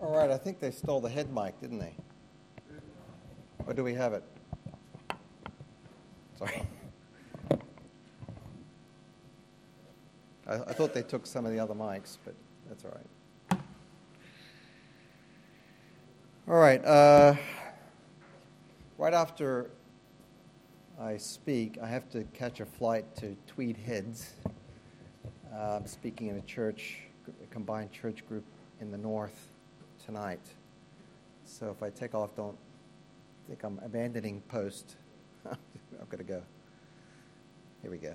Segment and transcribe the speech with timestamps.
[0.00, 1.92] All right, I think they stole the head mic, didn't they?
[3.66, 4.22] Or do we have it?
[6.38, 6.62] Sorry.
[10.46, 12.34] I, I thought they took some of the other mics, but
[12.68, 13.60] that's all right.
[16.46, 16.84] All right.
[16.84, 17.34] Uh,
[18.98, 19.68] right after
[21.00, 24.34] I speak, I have to catch a flight to Tweed Heads.
[25.52, 26.98] Uh, I'm speaking in a church,
[27.42, 28.44] a combined church group
[28.80, 29.50] in the north
[30.08, 30.40] tonight.
[31.44, 32.56] So if I take off, don't
[33.46, 34.96] think I'm abandoning post.
[35.44, 35.58] I'm
[36.08, 36.42] going to go.
[37.82, 38.14] Here we go.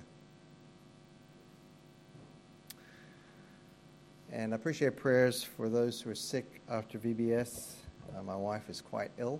[4.32, 7.74] And I appreciate prayers for those who are sick after VBS.
[8.12, 9.38] Uh, my wife is quite ill.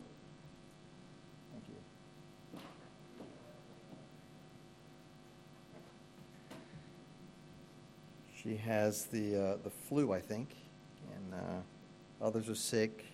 [1.51, 2.61] Thank you.
[8.41, 10.51] She has the, uh, the flu, I think,
[11.17, 11.61] and uh,
[12.21, 13.05] others are sick.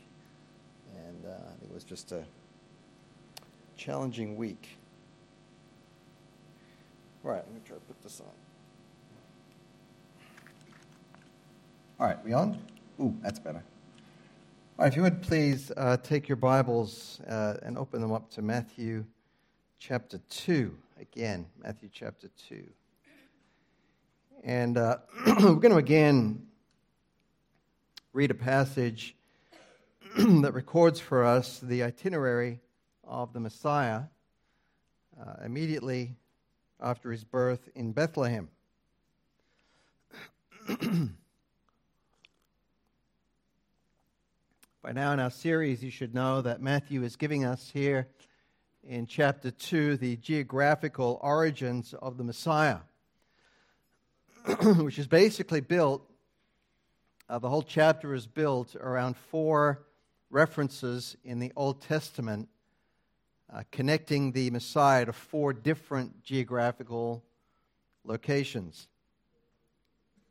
[0.95, 2.25] And uh, it was just a
[3.77, 4.79] challenging week.
[7.25, 8.27] All right, let me try to put this on.
[11.99, 12.59] All right, we on?
[13.01, 13.63] Ooh, that's better.
[14.79, 18.31] All right, if you would please uh, take your Bibles uh, and open them up
[18.31, 19.05] to Matthew
[19.79, 20.75] chapter 2.
[20.99, 22.65] Again, Matthew chapter 2.
[24.45, 26.47] And uh, we're going to again
[28.13, 29.15] read a passage
[30.17, 32.59] that records for us the itinerary
[33.05, 34.03] of the Messiah
[35.21, 36.17] uh, immediately
[36.81, 38.49] after his birth in Bethlehem.
[44.83, 48.09] By now in our series, you should know that Matthew is giving us here
[48.83, 52.79] in chapter 2 the geographical origins of the Messiah,
[54.79, 56.10] which is basically built,
[57.31, 59.87] uh, the whole chapter is built around four
[60.31, 62.49] references in the Old Testament
[63.53, 67.23] uh, connecting the Messiah to four different geographical
[68.05, 68.89] locations.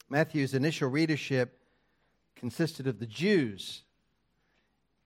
[0.09, 1.57] Matthew's initial readership
[2.35, 3.83] consisted of the Jews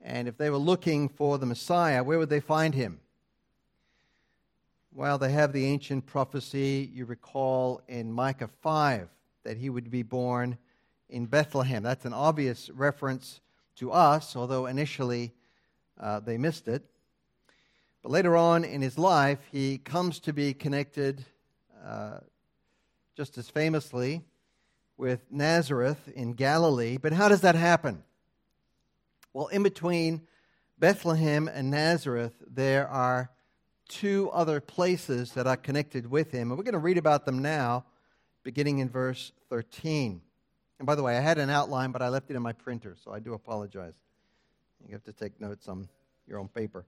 [0.02, 3.00] and if they were looking for the Messiah, where would they find him?
[4.92, 9.08] Well, they have the ancient prophecy, you recall in Micah 5,
[9.44, 10.58] that he would be born
[11.14, 11.84] in Bethlehem.
[11.84, 13.40] That's an obvious reference
[13.76, 15.32] to us, although initially
[16.00, 16.84] uh, they missed it.
[18.02, 21.24] But later on in his life, he comes to be connected
[21.86, 22.18] uh,
[23.16, 24.24] just as famously
[24.98, 26.98] with Nazareth in Galilee.
[26.98, 28.04] But how does that happen?
[29.34, 30.24] Well, in between
[30.80, 33.30] Bethlehem and Nazareth, there are
[33.88, 36.50] two other places that are connected with him.
[36.50, 37.86] And we're going to read about them now,
[38.44, 40.22] beginning in verse 13.
[40.84, 42.98] And by the way, I had an outline, but I left it in my printer,
[43.02, 43.94] so I do apologize.
[44.86, 45.88] You have to take notes on
[46.28, 46.84] your own paper.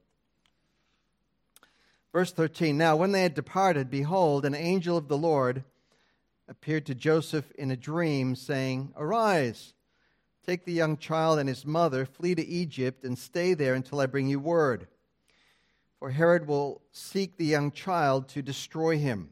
[2.12, 5.64] Verse 13 Now, when they had departed, behold, an angel of the Lord
[6.50, 9.74] appeared to Joseph in a dream, saying, Arise
[10.46, 14.08] Take the young child and his mother, flee to Egypt, and stay there until I
[14.08, 14.88] bring you word.
[16.00, 19.32] For Herod will seek the young child to destroy him.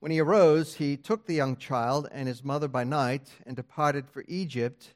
[0.00, 4.08] When he arose, he took the young child and his mother by night and departed
[4.08, 4.94] for Egypt,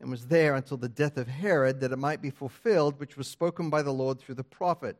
[0.00, 3.28] and was there until the death of Herod, that it might be fulfilled which was
[3.28, 4.96] spoken by the Lord through the prophet,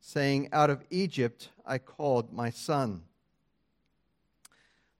[0.00, 3.02] saying, Out of Egypt I called my son.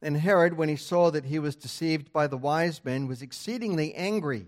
[0.02, 3.94] Then Herod, when he saw that he was deceived by the wise men, was exceedingly
[3.94, 4.46] angry.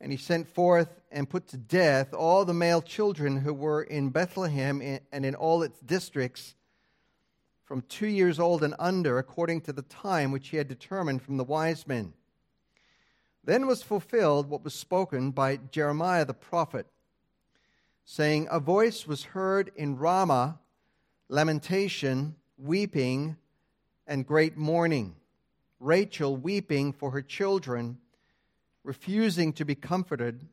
[0.00, 4.08] And he sent forth and put to death all the male children who were in
[4.08, 6.54] Bethlehem and in all its districts,
[7.70, 11.36] from two years old and under, according to the time which he had determined from
[11.36, 12.12] the wise men.
[13.44, 16.88] Then was fulfilled what was spoken by Jeremiah the prophet,
[18.04, 20.58] saying, A voice was heard in Ramah,
[21.28, 23.36] lamentation, weeping,
[24.04, 25.14] and great mourning,
[25.78, 27.98] Rachel weeping for her children,
[28.82, 30.44] refusing to be comforted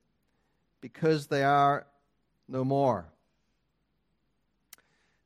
[0.81, 1.87] because they are
[2.47, 3.07] no more.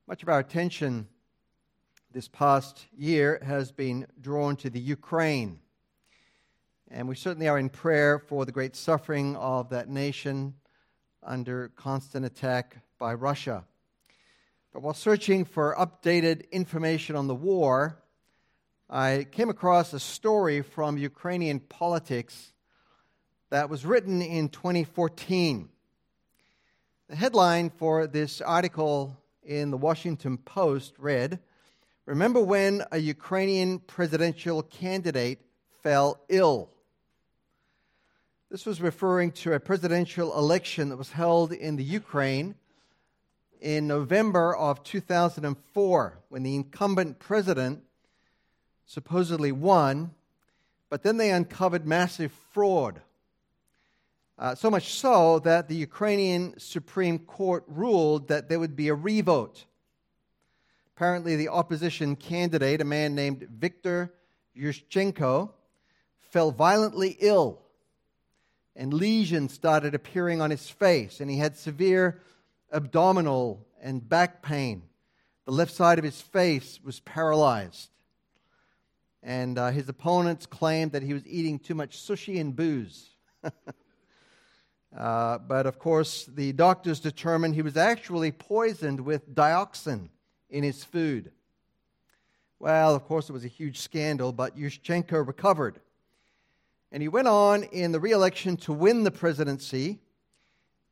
[0.08, 1.10] Much of our attention
[2.14, 5.60] this past year has been drawn to the Ukraine.
[6.90, 10.56] And we certainly are in prayer for the great suffering of that nation
[11.24, 13.64] under constant attack by Russia.
[14.74, 17.98] But while searching for updated information on the war,
[18.90, 22.52] I came across a story from Ukrainian politics
[23.52, 25.70] that was written in 2014.
[27.08, 31.40] The headline for this article in the Washington Post read
[32.06, 35.40] Remember when a Ukrainian presidential candidate
[35.84, 36.70] fell ill?
[38.50, 42.56] This was referring to a presidential election that was held in the Ukraine
[43.62, 47.84] in November of 2004 when the incumbent president
[48.88, 50.12] supposedly won,
[50.90, 53.00] but then they uncovered massive fraud.
[54.40, 58.96] Uh, so much so that the Ukrainian Supreme Court ruled that there would be a
[58.96, 59.66] revote.
[61.02, 64.14] Apparently, the opposition candidate, a man named Viktor
[64.56, 65.50] Yushchenko,
[66.30, 67.60] fell violently ill,
[68.76, 72.22] and lesions started appearing on his face, and he had severe
[72.72, 74.84] abdominal and back pain.
[75.46, 77.90] The left side of his face was paralyzed.
[79.24, 83.10] And uh, his opponents claimed that he was eating too much sushi and booze.
[84.96, 90.10] uh, but of course, the doctors determined he was actually poisoned with dioxin
[90.52, 91.32] in his food.
[92.60, 95.80] Well, of course, it was a huge scandal, but Yushchenko recovered.
[96.92, 100.00] And he went on in the re election to win the presidency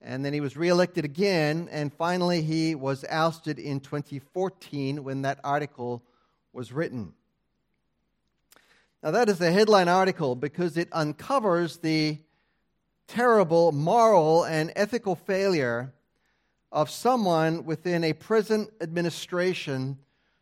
[0.02, 5.40] and then he was reelected again, and finally he was ousted in 2014 when that
[5.44, 6.04] article
[6.54, 7.14] was written.
[9.04, 12.18] Now, that is a headline article because it uncovers the
[13.08, 15.94] terrible moral and ethical failure
[16.72, 19.98] of someone within a present administration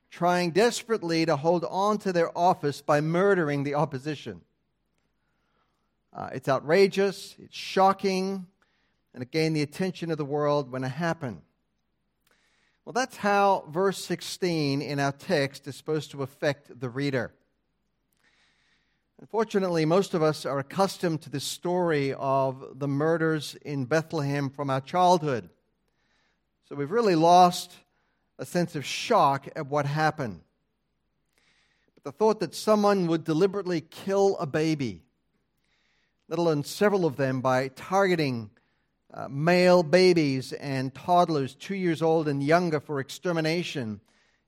[0.09, 4.41] trying desperately to hold on to their office by murdering the opposition.
[6.13, 8.47] Uh, it's outrageous, it's shocking,
[9.13, 11.41] and it gained the attention of the world when it happened.
[12.85, 17.33] Well, that's how verse 16 in our text is supposed to affect the reader.
[19.19, 24.69] Unfortunately, most of us are accustomed to the story of the murders in Bethlehem from
[24.69, 25.49] our childhood.
[26.67, 27.71] So we've really lost
[28.37, 30.41] a sense of shock at what happened.
[31.95, 35.01] But the thought that someone would deliberately kill a baby,
[36.27, 38.49] let alone several of them, by targeting
[39.13, 44.01] uh, male babies and toddlers two years old and younger for extermination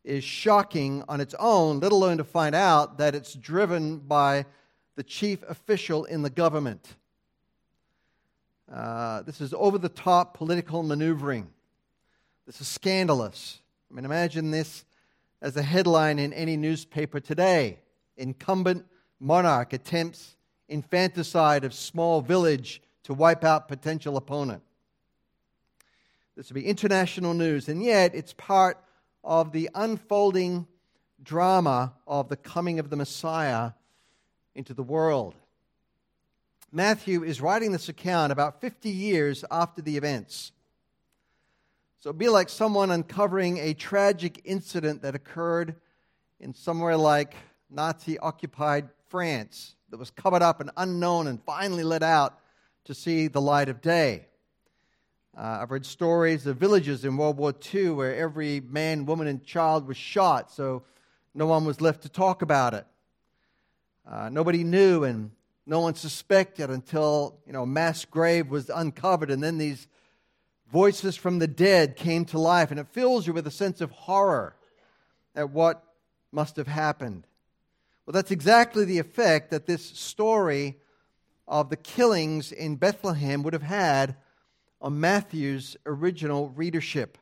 [0.03, 4.45] is shocking on its own, let alone to find out that it's driven by
[4.97, 6.95] the chief official in the government.
[8.69, 11.49] Uh, this is over the top political maneuvering.
[12.49, 13.59] This is scandalous.
[13.91, 14.83] I mean, imagine this
[15.39, 17.77] as a headline in any newspaper today.
[18.17, 18.87] Incumbent
[19.19, 20.35] monarch attempts
[20.67, 24.63] infanticide of small village to wipe out potential opponent.
[26.35, 28.83] This will be international news, and yet it's part
[29.23, 30.65] of the unfolding
[31.21, 33.73] drama of the coming of the Messiah
[34.55, 35.35] into the world.
[36.71, 40.51] Matthew is writing this account about 50 years after the events.
[42.01, 45.75] So be like someone uncovering a tragic incident that occurred
[46.39, 47.35] in somewhere like
[47.69, 52.39] Nazi occupied France that was covered up and unknown and finally let out
[52.85, 54.27] to see the light of day.
[55.37, 59.43] Uh, I've read stories of villages in World War II where every man, woman, and
[59.43, 60.83] child was shot, so
[61.33, 62.87] no one was left to talk about it.
[64.09, 65.31] Uh, nobody knew, and
[65.65, 69.85] no one suspected until you know a mass grave was uncovered, and then these
[70.71, 73.91] voices from the dead came to life, and it fills you with a sense of
[73.91, 74.55] horror
[75.35, 75.83] at what
[76.31, 77.25] must have happened.
[78.05, 80.77] Well, that's exactly the effect that this story
[81.47, 84.15] of the killings in Bethlehem would have had
[84.81, 87.17] on Matthew's original readership.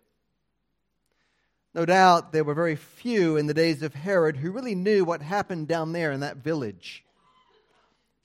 [1.73, 5.21] No doubt there were very few in the days of Herod who really knew what
[5.21, 7.03] happened down there in that village.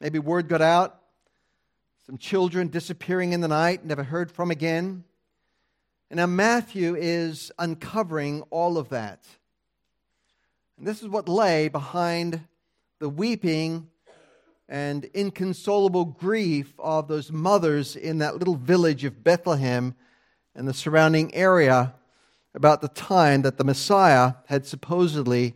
[0.00, 1.00] Maybe word got out,
[2.06, 5.04] some children disappearing in the night, never heard from again.
[6.12, 9.24] And now Matthew is uncovering all of that.
[10.76, 12.42] And this is what lay behind
[12.98, 13.88] the weeping
[14.68, 19.94] and inconsolable grief of those mothers in that little village of Bethlehem
[20.54, 21.94] and the surrounding area
[22.54, 25.54] about the time that the Messiah had supposedly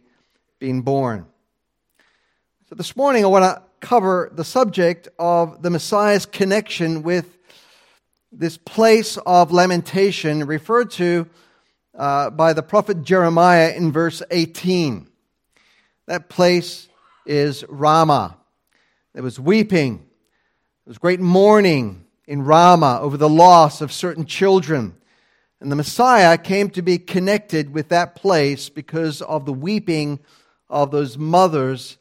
[0.58, 1.26] been born.
[2.70, 7.35] So, this morning I want to cover the subject of the Messiah's connection with
[8.32, 11.28] this place of lamentation referred to
[11.94, 15.08] uh, by the prophet Jeremiah in verse 18.
[16.06, 16.88] That place
[17.24, 18.36] is Ramah.
[19.14, 19.98] There was weeping.
[19.98, 24.96] There was great mourning in Ramah over the loss of certain children.
[25.60, 30.20] And the Messiah came to be connected with that place because of the weeping
[30.68, 31.96] of those mothers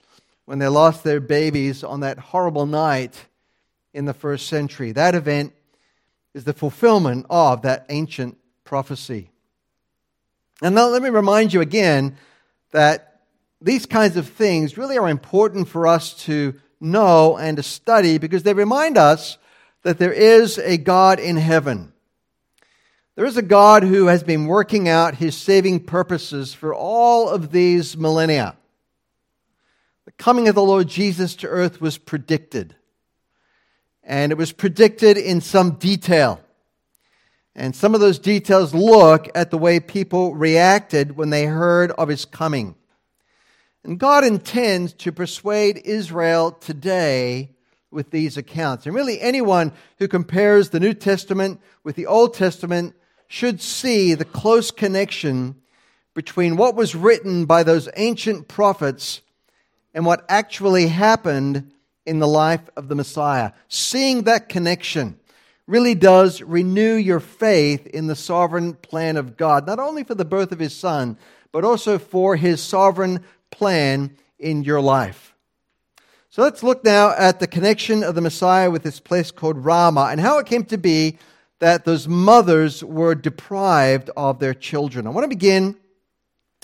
[0.46, 3.26] when they lost their babies on that horrible night
[3.94, 4.92] in the first century.
[4.92, 5.54] That event
[6.36, 9.32] is the fulfillment of that ancient prophecy.
[10.62, 12.18] And now let me remind you again
[12.72, 13.22] that
[13.62, 18.44] these kinds of things really are important for us to know and to study because
[18.44, 19.38] they remind us
[19.84, 21.94] that there is a God in heaven.
[23.16, 27.52] There is a God who has been working out his saving purposes for all of
[27.52, 28.58] these millennia.
[30.04, 32.76] The coming of the Lord Jesus to earth was predicted.
[34.06, 36.40] And it was predicted in some detail.
[37.56, 42.08] And some of those details look at the way people reacted when they heard of
[42.08, 42.76] his coming.
[43.84, 47.52] And God intends to persuade Israel today
[47.92, 48.86] with these accounts.
[48.86, 52.96] And really, anyone who compares the New Testament with the Old Testament
[53.28, 55.56] should see the close connection
[56.14, 59.22] between what was written by those ancient prophets
[59.94, 61.72] and what actually happened
[62.06, 63.52] in the life of the Messiah.
[63.68, 65.20] Seeing that connection
[65.68, 70.26] really does renew your faith in the sovereign plan of God, not only for the
[70.26, 71.18] birth of his son,
[71.52, 75.34] but also for his sovereign plan in your life.
[76.30, 80.10] So let's look now at the connection of the Messiah with this place called Ramah
[80.12, 81.18] and how it came to be
[81.60, 85.08] that those mothers were deprived of their children.
[85.08, 85.78] I want to begin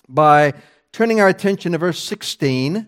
[0.09, 0.53] by
[0.91, 2.85] turning our attention to verse 16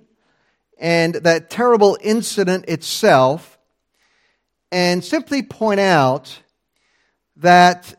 [0.77, 3.57] and that terrible incident itself
[4.71, 6.39] and simply point out
[7.37, 7.95] that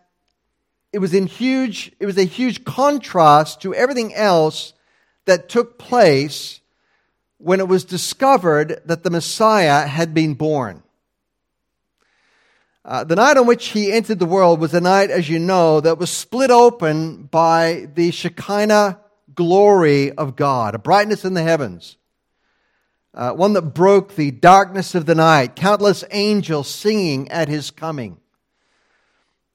[0.93, 4.73] it was in huge it was a huge contrast to everything else
[5.25, 6.61] that took place
[7.39, 10.83] when it was discovered that the Messiah had been born.
[12.85, 15.81] Uh, the night on which he entered the world was a night, as you know,
[15.81, 18.99] that was split open by the Shekinah
[19.35, 21.97] glory of God, a brightness in the heavens,
[23.15, 28.19] uh, one that broke the darkness of the night, countless angels singing at his coming.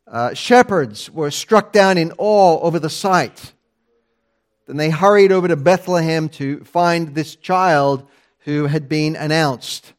[0.08, 3.54] Uh, shepherds were struck down in awe over the sight.
[4.66, 8.08] Then they hurried over to Bethlehem to find this child
[8.40, 9.94] who had been announced.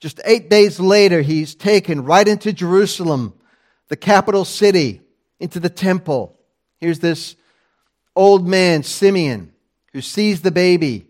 [0.00, 3.34] Just eight days later, he's taken right into Jerusalem,
[3.88, 5.02] the capital city,
[5.40, 6.38] into the temple.
[6.78, 7.34] Here's this
[8.14, 9.52] old man, Simeon,
[9.92, 11.07] who sees the baby.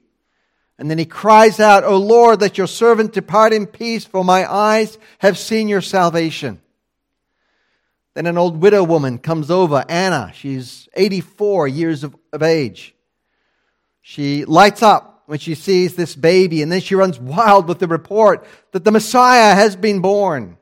[0.78, 4.50] And then he cries out, O Lord, let your servant depart in peace, for my
[4.50, 6.60] eyes have seen your salvation
[8.18, 10.32] then an old widow woman comes over, Anna.
[10.34, 12.92] She's 84 years of, of age.
[14.00, 17.86] She lights up when she sees this baby, and then she runs wild with the
[17.86, 20.58] report that the Messiah has been born.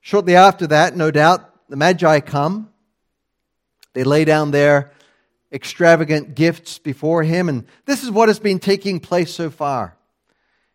[0.00, 2.70] Shortly after that, no doubt, the Magi come.
[3.92, 4.92] They lay down their
[5.54, 9.96] extravagant gifts before him, and this is what has been taking place so far.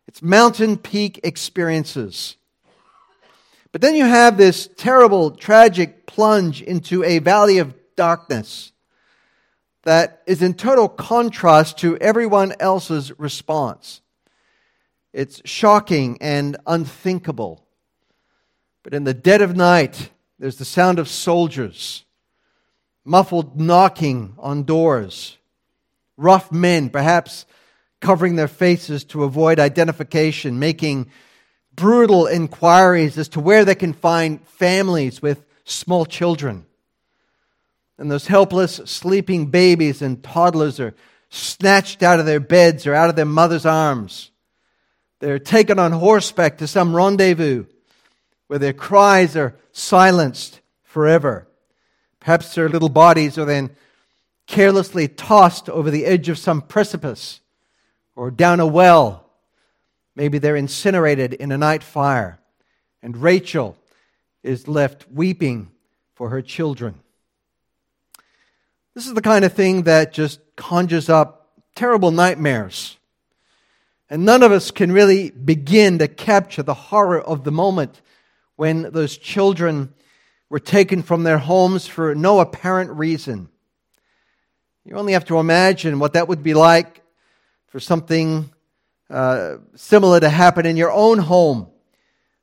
[0.08, 2.36] It's mountain peak experiences.
[3.70, 8.72] But then you have this terrible, tragic plunge into a valley of darkness
[9.84, 14.00] that is in total contrast to everyone else's response.
[15.12, 17.64] It's shocking and unthinkable.
[18.82, 22.04] But in the dead of night, there's the sound of soldiers,
[23.10, 25.36] muffled knocking on doors,
[26.16, 27.44] rough men, perhaps
[28.00, 31.10] covering their faces to avoid identification, making
[31.74, 36.64] brutal inquiries as to where they can find families with small children.
[37.98, 40.94] And those helpless, sleeping babies and toddlers are
[41.30, 44.30] snatched out of their beds or out of their mother's arms.
[45.18, 47.64] They're taken on horseback to some rendezvous
[48.46, 51.48] where their cries are silenced forever.
[52.20, 53.70] Perhaps their little bodies are then
[54.46, 57.40] carelessly tossed over the edge of some precipice
[58.14, 59.30] or down a well
[60.20, 62.38] Maybe they're incinerated in a night fire,
[63.02, 63.76] and Rachel
[64.42, 65.70] is left weeping
[66.14, 67.00] for her children.
[68.94, 72.98] This is the kind of thing that just conjures up terrible nightmares.
[74.10, 78.02] And none of us can really begin to capture the horror of the moment
[78.56, 79.94] when those children
[80.50, 83.48] were taken from their homes for no apparent reason.
[84.84, 87.00] You only have to imagine what that would be like
[87.68, 88.50] for something
[89.08, 91.68] uh, similar to happen in your own home,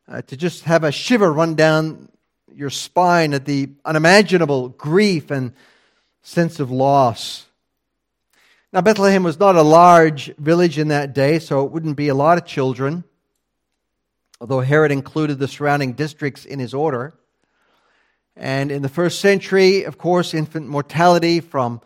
[0.07, 2.09] uh, to just have a shiver run down
[2.55, 5.53] your spine at the unimaginable grief and
[6.23, 7.45] sense of loss.
[8.71, 12.15] Now, Bethlehem was not a large village in that day, so it wouldn't be a
[12.15, 13.03] lot of children,
[14.39, 17.13] although Herod included the surrounding districts in his order.
[18.37, 21.81] And in the first century, of course, infant mortality from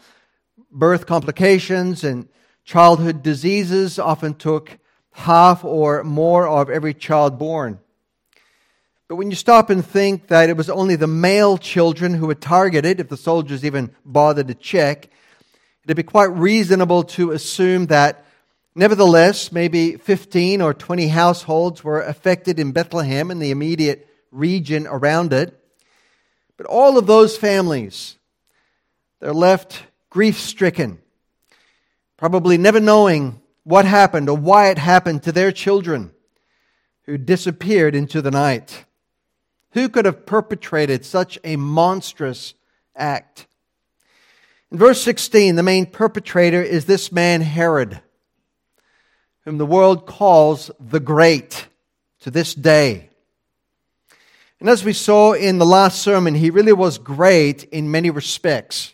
[0.71, 2.27] birth complications and
[2.63, 4.77] Childhood diseases often took
[5.11, 7.79] half or more of every child born.
[9.07, 12.35] But when you stop and think that it was only the male children who were
[12.35, 15.09] targeted, if the soldiers even bothered to check,
[15.83, 18.25] it'd be quite reasonable to assume that
[18.73, 25.33] Nevertheless, maybe 15 or 20 households were affected in Bethlehem and the immediate region around
[25.33, 25.60] it.
[26.61, 28.19] But all of those families,
[29.19, 30.99] they're left grief stricken,
[32.17, 36.11] probably never knowing what happened or why it happened to their children
[37.05, 38.85] who disappeared into the night.
[39.71, 42.53] Who could have perpetrated such a monstrous
[42.95, 43.47] act?
[44.71, 47.99] In verse 16, the main perpetrator is this man, Herod
[49.45, 51.69] whom the world calls the Great
[52.19, 53.10] to this day.
[54.61, 58.93] And as we saw in the last sermon, he really was great in many respects.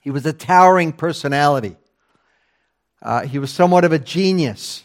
[0.00, 1.76] He was a towering personality.
[3.02, 4.84] Uh, he was somewhat of a genius.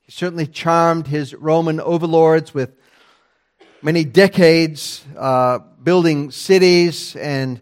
[0.00, 2.72] He certainly charmed his Roman overlords with
[3.82, 7.60] many decades uh, building cities and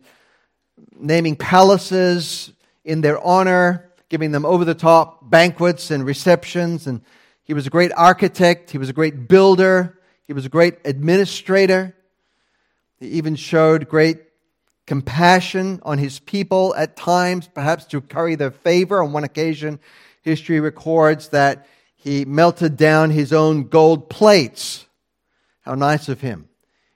[0.97, 2.52] naming palaces
[2.85, 6.87] in their honor giving them over the top banquets and receptions.
[6.87, 7.00] And
[7.43, 10.00] he was a great architect, he was a great builder,
[10.30, 11.92] he was a great administrator.
[13.00, 14.18] He even showed great
[14.87, 19.02] compassion on his people at times, perhaps to curry their favor.
[19.02, 19.80] On one occasion,
[20.22, 24.87] history records that he melted down his own gold plates.
[25.62, 26.49] How nice of him,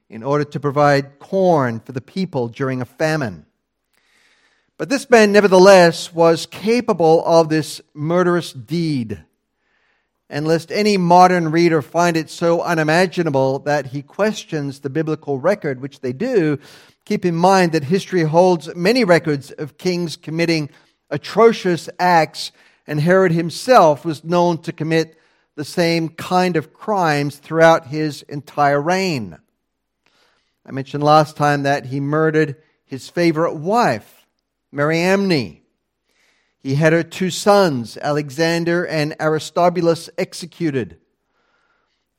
[0.08, 3.46] in order to provide corn for the people during a famine.
[4.78, 9.24] But this man, nevertheless, was capable of this murderous deed.
[10.30, 15.80] And lest any modern reader find it so unimaginable that he questions the biblical record,
[15.80, 16.58] which they do,
[17.04, 20.70] keep in mind that history holds many records of kings committing
[21.10, 22.52] atrocious acts,
[22.86, 25.18] and Herod himself was known to commit
[25.56, 29.38] the same kind of crimes throughout his entire reign.
[30.66, 34.26] I mentioned last time that he murdered his favorite wife
[34.72, 35.60] Mariamne.
[36.64, 40.97] He had her two sons, Alexander and Aristobulus, executed.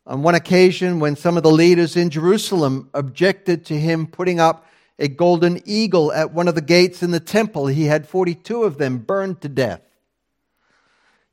[0.06, 4.68] On one occasion, when some of the leaders in Jerusalem objected to him putting up
[5.00, 8.78] a golden eagle at one of the gates in the temple, he had 42 of
[8.78, 9.82] them burned to death.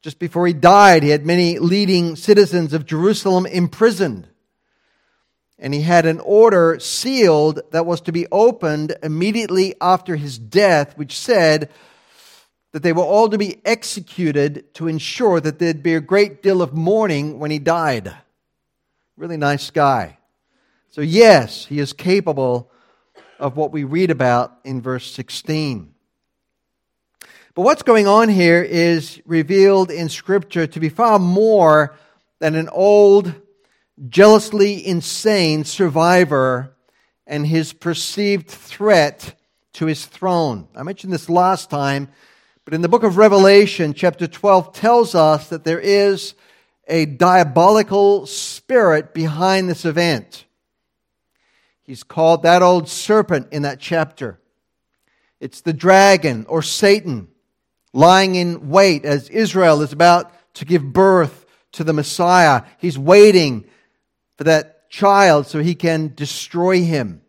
[0.01, 4.27] Just before he died, he had many leading citizens of Jerusalem imprisoned
[5.63, 10.99] and he had an order sealed that was to be opened immediately after his death,
[10.99, 11.71] which said
[12.73, 16.63] that they were all to be executed to ensure that there'd be a great deal
[16.63, 18.15] of mourning when he died.
[19.17, 20.19] Really nice guy.
[20.89, 22.71] So, yes, he is capable
[23.39, 25.95] of what we read about in verse 16.
[27.55, 31.95] But what's going on here is revealed in Scripture to be far more
[32.39, 33.35] than an old
[34.09, 36.75] jealously insane survivor
[37.27, 39.35] and his perceived threat
[39.75, 40.69] to his throne.
[40.75, 42.09] I mentioned this last time,
[42.65, 46.35] but in the book of Revelation, chapter 12 tells us that there is
[46.87, 50.45] a diabolical spirit behind this event.
[51.83, 54.39] He's called that old serpent in that chapter.
[55.41, 57.29] It's the dragon or Satan
[57.93, 62.63] lying in wait as Israel is about to give birth to the Messiah.
[62.79, 63.65] He's waiting
[64.37, 67.22] for that child so he can destroy him.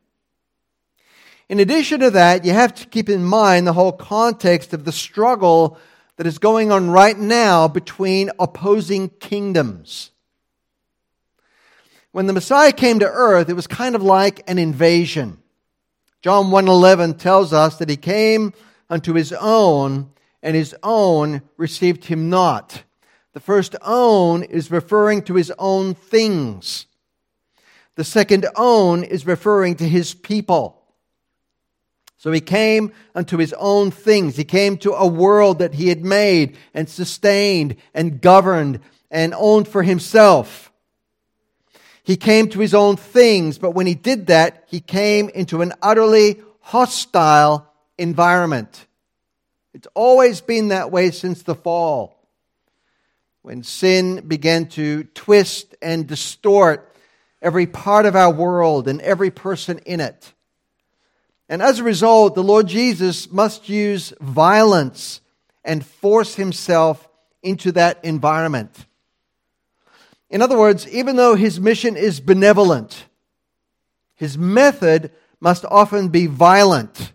[1.53, 4.91] In addition to that, you have to keep in mind the whole context of the
[4.91, 5.77] struggle
[6.17, 10.09] that is going on right now between opposing kingdoms.
[12.11, 15.43] When the Messiah came to earth, it was kind of like an invasion.
[16.23, 18.53] John 1:11 tells us that he came
[18.89, 20.09] unto his own
[20.41, 22.81] and his own received him not.
[23.33, 26.87] The first own is referring to his own things.
[27.93, 30.79] The second own is referring to his people.
[32.23, 34.37] So he came unto his own things.
[34.37, 38.79] He came to a world that he had made and sustained and governed
[39.11, 40.71] and owned for himself.
[42.01, 45.73] He came to his own things, but when he did that, he came into an
[45.81, 48.87] utterly hostile environment.
[49.73, 52.25] It's always been that way since the fall.
[53.41, 56.95] When sin began to twist and distort
[57.41, 60.32] every part of our world and every person in it.
[61.53, 65.21] And as a result, the Lord Jesus must use violence
[65.63, 67.07] and force himself
[67.43, 68.87] into that environment.
[70.31, 73.05] In other words, even though his mission is benevolent,
[74.15, 77.13] his method must often be violent.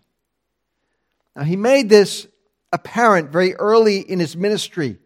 [1.34, 2.28] Now, he made this
[2.72, 4.98] apparent very early in his ministry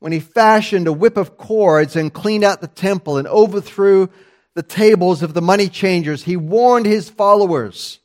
[0.00, 4.10] when he fashioned a whip of cords and cleaned out the temple and overthrew
[4.52, 8.00] the tables of the money changers, he warned his followers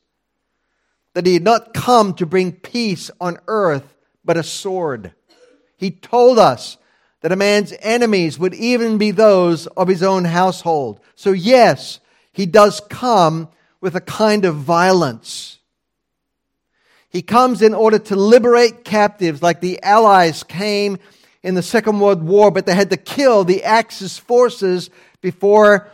[1.20, 5.12] that he had not come to bring peace on earth, but a sword.
[5.76, 6.78] He told us
[7.20, 11.02] that a man's enemies would even be those of his own household.
[11.16, 12.00] So, yes,
[12.32, 13.50] he does come
[13.82, 15.60] with a kind of violence.
[17.10, 21.00] He comes in order to liberate captives, like the Allies came
[21.44, 25.90] in the Second World War, but they had to kill the Axis forces before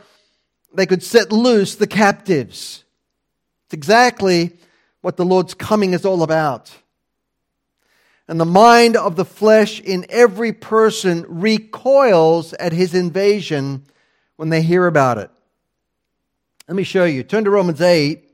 [0.72, 2.84] they could set loose the captives.
[3.66, 4.60] It's exactly
[5.06, 6.74] what the Lord's coming is all about.
[8.28, 13.86] And the mind of the flesh in every person recoils at his invasion
[14.36, 15.30] when they hear about it.
[16.68, 17.22] Let me show you.
[17.22, 18.28] Turn to Romans 8,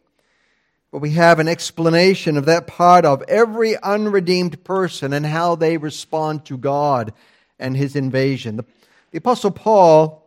[0.91, 5.75] where we have an explanation of that part of every unredeemed person and how they
[5.75, 7.11] respond to God
[7.59, 8.55] and his invasion.
[8.55, 8.65] The,
[9.11, 10.25] the Apostle Paul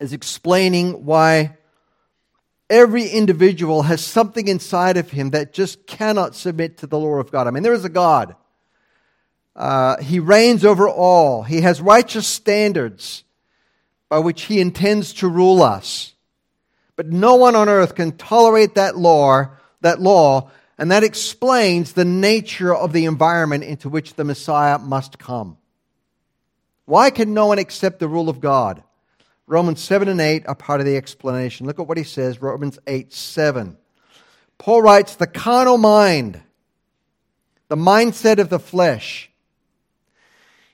[0.00, 1.57] is explaining why
[2.70, 7.30] every individual has something inside of him that just cannot submit to the law of
[7.30, 7.46] God.
[7.46, 8.36] I mean, there is a God.
[9.56, 11.42] Uh, he reigns over all.
[11.42, 13.24] He has righteous standards
[14.08, 16.14] by which he intends to rule us.
[16.96, 19.50] But no one on earth can tolerate that law,
[19.80, 25.18] that law, and that explains the nature of the environment into which the Messiah must
[25.18, 25.58] come.
[26.84, 28.82] Why can no one accept the rule of God?
[29.48, 31.66] Romans 7 and 8 are part of the explanation.
[31.66, 33.76] Look at what he says, Romans 8 7.
[34.58, 36.42] Paul writes, The carnal mind,
[37.68, 39.30] the mindset of the flesh,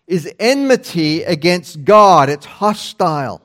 [0.08, 2.28] is enmity against God.
[2.28, 3.42] It's hostile.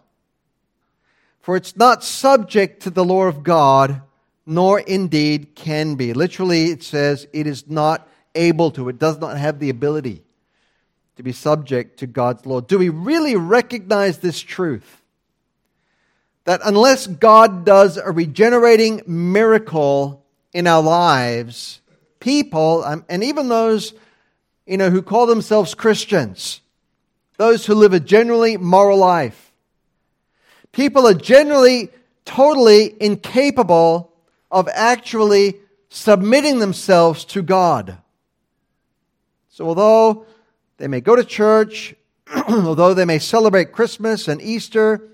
[1.42, 4.02] For it's not subject to the law of God,
[4.48, 6.14] nor indeed can be.
[6.14, 10.24] Literally, it says it is not able to, it does not have the ability
[11.18, 12.62] to be subject to God's law.
[12.62, 14.99] Do we really recognize this truth?
[16.50, 21.80] That unless God does a regenerating miracle in our lives,
[22.20, 23.94] people, um, and even those
[24.66, 26.62] you know, who call themselves Christians,
[27.38, 29.52] those who live a generally moral life,
[30.72, 31.90] people are generally
[32.26, 34.12] totally incapable
[34.50, 35.54] of actually
[35.90, 37.96] submitting themselves to God.
[39.50, 40.26] So, although
[40.78, 41.94] they may go to church,
[42.50, 45.10] although they may celebrate Christmas and Easter,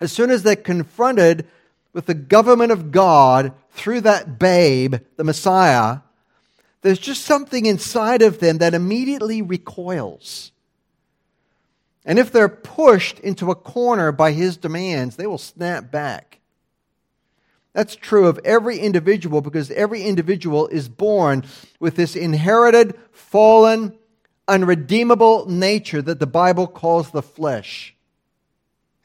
[0.00, 1.46] as soon as they're confronted
[1.92, 5.98] with the government of God through that babe, the Messiah,
[6.82, 10.52] there's just something inside of them that immediately recoils.
[12.04, 16.38] And if they're pushed into a corner by his demands, they will snap back.
[17.72, 21.44] That's true of every individual because every individual is born
[21.80, 23.98] with this inherited, fallen,
[24.46, 27.95] unredeemable nature that the Bible calls the flesh.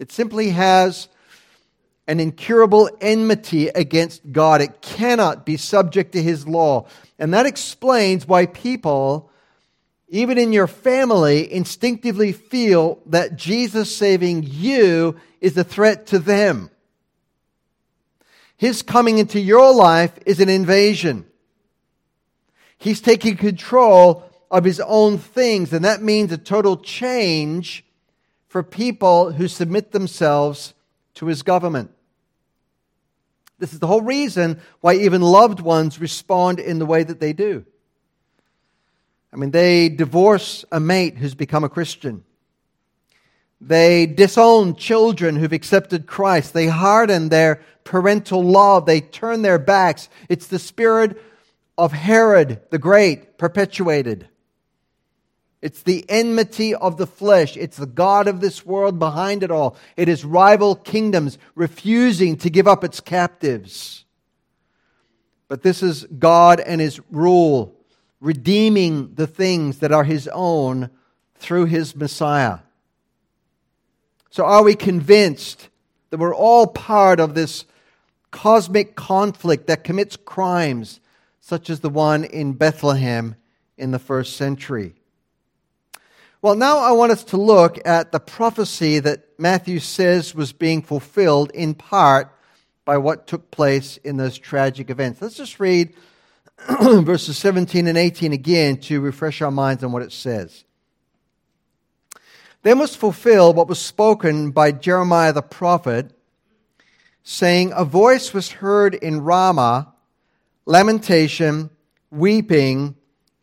[0.01, 1.07] It simply has
[2.07, 4.59] an incurable enmity against God.
[4.59, 6.87] It cannot be subject to his law.
[7.19, 9.31] And that explains why people
[10.13, 16.69] even in your family, instinctively feel that Jesus saving you is a threat to them.
[18.57, 21.25] His coming into your life is an invasion.
[22.77, 27.85] He's taking control of his own things, and that means a total change
[28.51, 30.73] for people who submit themselves
[31.13, 31.89] to his government.
[33.59, 37.31] This is the whole reason why even loved ones respond in the way that they
[37.31, 37.63] do.
[39.31, 42.25] I mean, they divorce a mate who's become a Christian.
[43.61, 46.53] They disown children who've accepted Christ.
[46.53, 48.85] They harden their parental love.
[48.85, 50.09] They turn their backs.
[50.27, 51.17] It's the spirit
[51.77, 54.27] of Herod the Great perpetuated.
[55.61, 57.55] It's the enmity of the flesh.
[57.55, 59.77] It's the God of this world behind it all.
[59.95, 64.05] It is rival kingdoms refusing to give up its captives.
[65.47, 67.75] But this is God and his rule
[68.19, 70.89] redeeming the things that are his own
[71.35, 72.59] through his Messiah.
[74.29, 75.67] So, are we convinced
[76.09, 77.65] that we're all part of this
[78.29, 81.01] cosmic conflict that commits crimes
[81.41, 83.35] such as the one in Bethlehem
[83.77, 84.95] in the first century?
[86.43, 90.81] Well, now I want us to look at the prophecy that Matthew says was being
[90.81, 92.35] fulfilled in part
[92.83, 95.21] by what took place in those tragic events.
[95.21, 95.93] Let's just read
[96.81, 100.63] verses 17 and 18 again to refresh our minds on what it says.
[102.63, 106.11] They must fulfill what was spoken by Jeremiah the prophet,
[107.21, 109.93] saying, A voice was heard in Ramah,
[110.65, 111.69] lamentation,
[112.09, 112.95] weeping,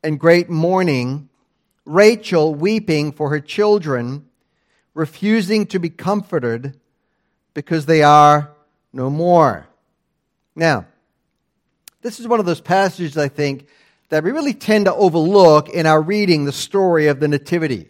[0.03, 1.28] and great mourning,
[1.89, 4.27] Rachel weeping for her children,
[4.93, 6.79] refusing to be comforted
[7.55, 8.53] because they are
[8.93, 9.67] no more.
[10.55, 10.87] Now,
[12.03, 13.69] this is one of those passages, I think,
[14.11, 17.89] that we really tend to overlook in our reading the story of the Nativity.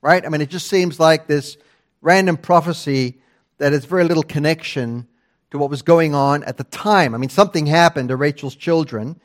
[0.00, 0.24] Right?
[0.24, 1.58] I mean, it just seems like this
[2.00, 3.18] random prophecy
[3.58, 5.06] that has very little connection
[5.50, 7.14] to what was going on at the time.
[7.14, 9.20] I mean, something happened to Rachel's children.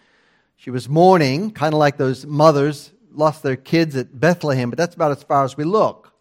[0.57, 4.95] She was mourning, kind of like those mothers lost their kids at Bethlehem, but that's
[4.95, 6.11] about as far as we look.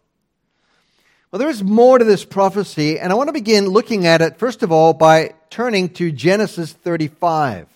[1.31, 4.37] Well, there is more to this prophecy, and I want to begin looking at it,
[4.37, 7.69] first of all, by turning to Genesis 35.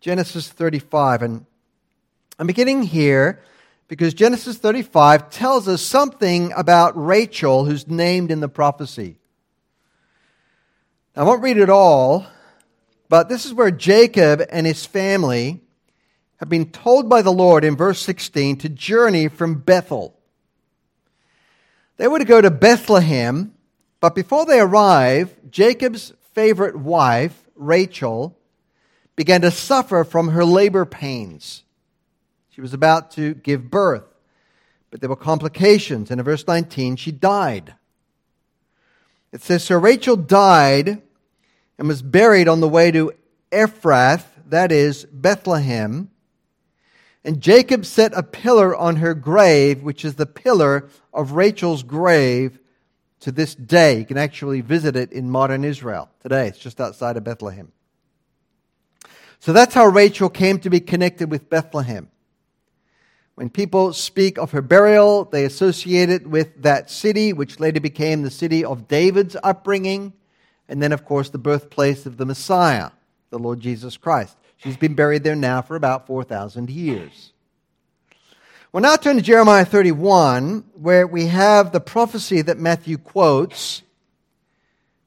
[0.00, 1.22] Genesis 35.
[1.22, 1.46] And
[2.38, 3.42] I'm beginning here
[3.88, 9.16] because Genesis 35 tells us something about Rachel who's named in the prophecy.
[11.14, 12.26] I won't read it all,
[13.08, 15.60] but this is where Jacob and his family
[16.42, 20.18] have been told by the Lord in verse 16 to journey from Bethel.
[21.98, 23.54] They were to go to Bethlehem,
[24.00, 28.36] but before they arrive, Jacob's favorite wife, Rachel,
[29.14, 31.62] began to suffer from her labor pains.
[32.50, 34.12] She was about to give birth,
[34.90, 37.74] but there were complications, and in verse 19, she died.
[39.30, 41.02] It says, So Rachel died
[41.78, 43.12] and was buried on the way to
[43.52, 46.08] Ephrath, that is, Bethlehem.
[47.24, 52.58] And Jacob set a pillar on her grave, which is the pillar of Rachel's grave
[53.20, 53.98] to this day.
[53.98, 56.48] You can actually visit it in modern Israel today.
[56.48, 57.70] It's just outside of Bethlehem.
[59.38, 62.08] So that's how Rachel came to be connected with Bethlehem.
[63.34, 68.22] When people speak of her burial, they associate it with that city, which later became
[68.22, 70.12] the city of David's upbringing,
[70.68, 72.90] and then, of course, the birthplace of the Messiah,
[73.30, 74.36] the Lord Jesus Christ.
[74.62, 77.32] She's been buried there now for about 4,000 years.
[78.72, 83.82] We'll now turn to Jeremiah 31, where we have the prophecy that Matthew quotes,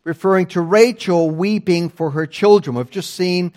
[0.04, 2.76] referring to Rachel weeping for her children.
[2.76, 3.54] We've just seen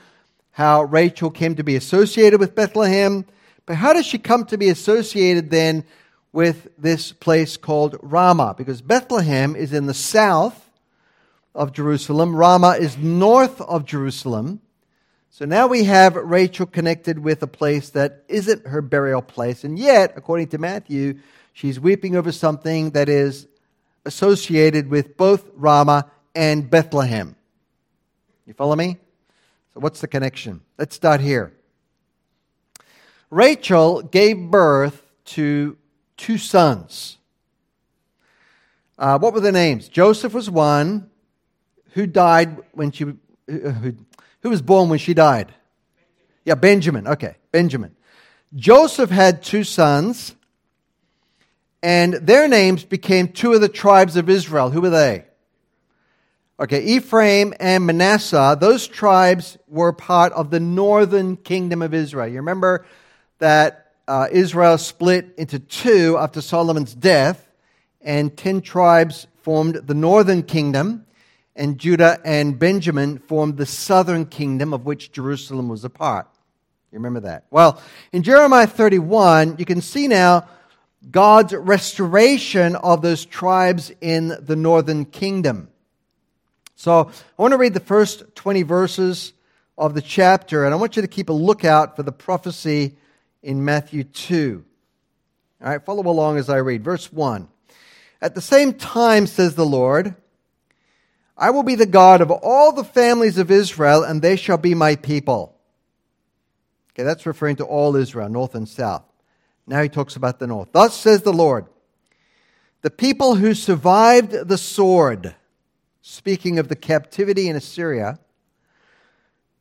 [0.52, 3.24] how Rachel came to be associated with Bethlehem
[3.68, 5.84] but how does she come to be associated then
[6.32, 8.54] with this place called Ramah?
[8.56, 10.70] Because Bethlehem is in the south
[11.54, 14.62] of Jerusalem, Ramah is north of Jerusalem.
[15.30, 19.78] So now we have Rachel connected with a place that isn't her burial place, and
[19.78, 21.20] yet, according to Matthew,
[21.52, 23.46] she's weeping over something that is
[24.04, 27.36] associated with both Ramah and Bethlehem.
[28.46, 28.96] You follow me?
[29.74, 30.62] So, what's the connection?
[30.78, 31.52] Let's start here.
[33.30, 35.76] Rachel gave birth to
[36.16, 37.18] two sons.
[38.98, 39.88] Uh, what were their names?
[39.88, 41.10] Joseph was one.
[41.92, 43.04] Who died when she,
[43.46, 43.94] who,
[44.42, 45.54] who was born when she died?
[46.44, 47.06] Yeah, Benjamin.
[47.06, 47.94] Okay, Benjamin.
[48.54, 50.34] Joseph had two sons,
[51.82, 54.70] and their names became two of the tribes of Israel.
[54.70, 55.24] Who were they?
[56.60, 62.26] Okay, Ephraim and Manasseh, those tribes were part of the northern kingdom of Israel.
[62.26, 62.84] You remember
[63.38, 67.48] that uh, Israel split into two after Solomon's death,
[68.00, 71.06] and ten tribes formed the northern kingdom,
[71.58, 76.26] and Judah and Benjamin formed the southern kingdom of which Jerusalem was a part.
[76.92, 77.44] You remember that?
[77.50, 80.48] Well, in Jeremiah 31, you can see now
[81.10, 85.68] God's restoration of those tribes in the northern kingdom.
[86.76, 89.32] So I want to read the first 20 verses
[89.76, 92.96] of the chapter, and I want you to keep a lookout for the prophecy
[93.42, 94.64] in Matthew 2.
[95.60, 96.84] All right, follow along as I read.
[96.84, 97.48] Verse 1.
[98.22, 100.14] At the same time, says the Lord,
[101.38, 104.74] I will be the God of all the families of Israel, and they shall be
[104.74, 105.56] my people.
[106.92, 109.04] Okay, that's referring to all Israel, north and south.
[109.66, 110.70] Now he talks about the north.
[110.72, 111.66] Thus says the Lord,
[112.82, 115.36] the people who survived the sword,
[116.02, 118.18] speaking of the captivity in Assyria,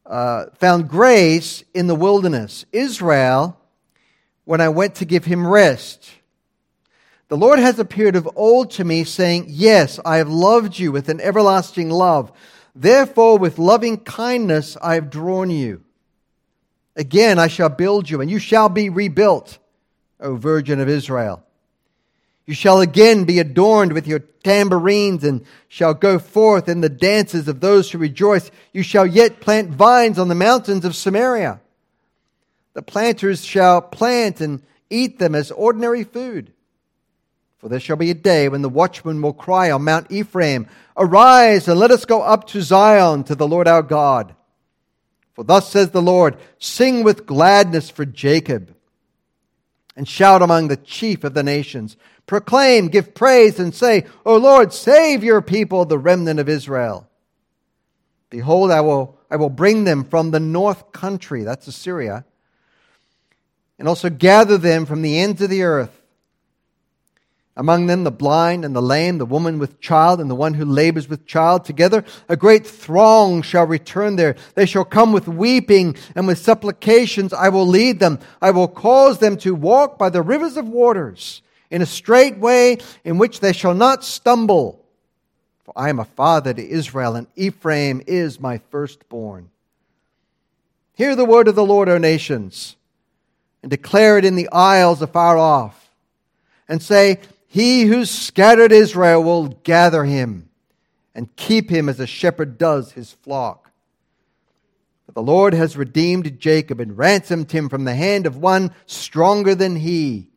[0.05, 2.65] uh, found grace in the wilderness.
[2.71, 3.57] Israel
[4.47, 6.09] when I went to give him rest.
[7.29, 11.09] The Lord has appeared of old to me, saying, Yes, I have loved you with
[11.09, 12.31] an everlasting love.
[12.75, 15.83] Therefore, with loving kindness I have drawn you.
[16.95, 19.57] Again, I shall build you, and you shall be rebuilt,
[20.19, 21.43] O Virgin of Israel.
[22.45, 27.47] You shall again be adorned with your tambourines and shall go forth in the dances
[27.49, 28.49] of those who rejoice.
[28.71, 31.59] You shall yet plant vines on the mountains of Samaria
[32.77, 34.61] the planters shall plant and
[34.91, 36.53] eat them as ordinary food.
[37.57, 41.67] For there shall be a day when the watchman will cry on Mount Ephraim, Arise
[41.67, 44.35] and let us go up to Zion to the Lord our God.
[45.33, 48.75] For thus says the Lord, Sing with gladness for Jacob,
[49.95, 51.97] and shout among the chief of the nations.
[52.27, 57.07] Proclaim, give praise, and say, O Lord, save your people, the remnant of Israel.
[58.29, 62.25] Behold, I will, I will bring them from the north country, that's Assyria
[63.79, 65.96] and also gather them from the ends of the earth.
[67.59, 70.63] Among them, the blind and the lame, the woman with child, and the one who
[70.63, 71.65] labors with child.
[71.65, 74.35] Together, a great throng shall return there.
[74.53, 78.19] They shall come with weeping, and with supplications I will lead them.
[78.43, 81.41] I will cause them to walk by the rivers of waters,
[81.71, 84.85] in a straight way in which they shall not stumble.
[85.63, 89.49] For I am a father to Israel, and Ephraim is my firstborn.
[90.93, 92.75] Hear the word of the Lord, O nations,
[93.63, 95.89] and declare it in the isles afar off,
[96.69, 100.49] and say, he who scattered Israel will gather him
[101.15, 103.71] and keep him as a shepherd does his flock.
[105.05, 109.55] But the Lord has redeemed Jacob and ransomed him from the hand of one stronger
[109.55, 110.27] than he.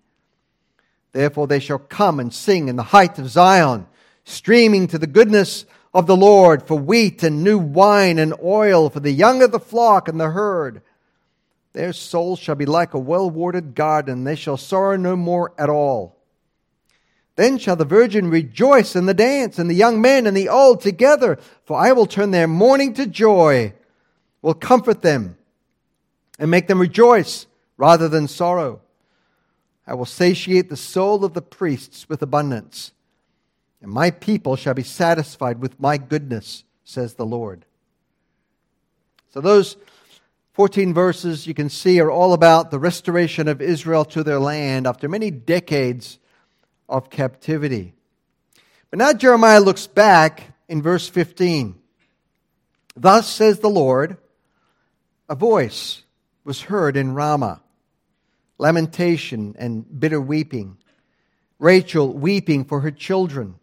[1.13, 3.89] Therefore they shall come and sing in the height of Zion,
[4.25, 9.01] streaming to the goodness of the Lord for wheat and new wine and oil for
[9.01, 10.83] the young of the flock and the herd.
[11.73, 15.69] Their souls shall be like a well watered garden, they shall sorrow no more at
[15.69, 16.20] all.
[17.37, 20.81] Then shall the virgin rejoice in the dance, and the young men and the old
[20.81, 23.73] together, for I will turn their mourning to joy,
[24.43, 25.37] will comfort them,
[26.39, 28.81] and make them rejoice rather than sorrow.
[29.87, 32.93] I will satiate the soul of the priests with abundance,
[33.83, 37.65] and my people shall be satisfied with my goodness, says the Lord.
[39.33, 39.77] So, those
[40.53, 44.87] 14 verses you can see are all about the restoration of Israel to their land
[44.87, 46.20] after many decades
[46.91, 47.95] of captivity.
[48.91, 51.77] But now Jeremiah looks back in verse 15.
[52.97, 54.17] Thus says the Lord,
[55.29, 56.03] a voice
[56.43, 57.63] was heard in Ramah,
[58.59, 60.77] lamentation and bitter weeping.
[61.61, 63.55] Rachel weeping for her children,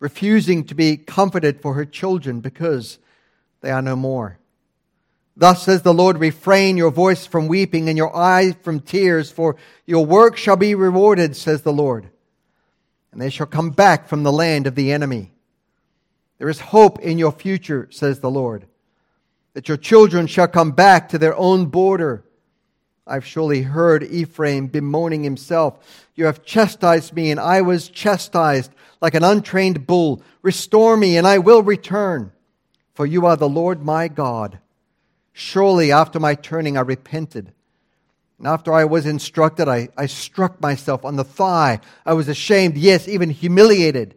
[0.00, 2.98] refusing to be comforted for her children because
[3.60, 4.38] they are no more.
[5.36, 9.56] Thus says the Lord, refrain your voice from weeping and your eyes from tears, for
[9.86, 12.10] your work shall be rewarded, says the Lord
[13.14, 15.30] and they shall come back from the land of the enemy.
[16.38, 18.66] There is hope in your future, says the Lord,
[19.54, 22.24] that your children shall come back to their own border.
[23.06, 26.06] I've surely heard Ephraim bemoaning himself.
[26.16, 30.20] You have chastised me, and I was chastised like an untrained bull.
[30.42, 32.32] Restore me, and I will return,
[32.94, 34.58] for you are the Lord my God.
[35.32, 37.53] Surely after my turning I repented.
[38.38, 41.80] And after I was instructed, I, I struck myself on the thigh.
[42.04, 44.16] I was ashamed, yes, even humiliated,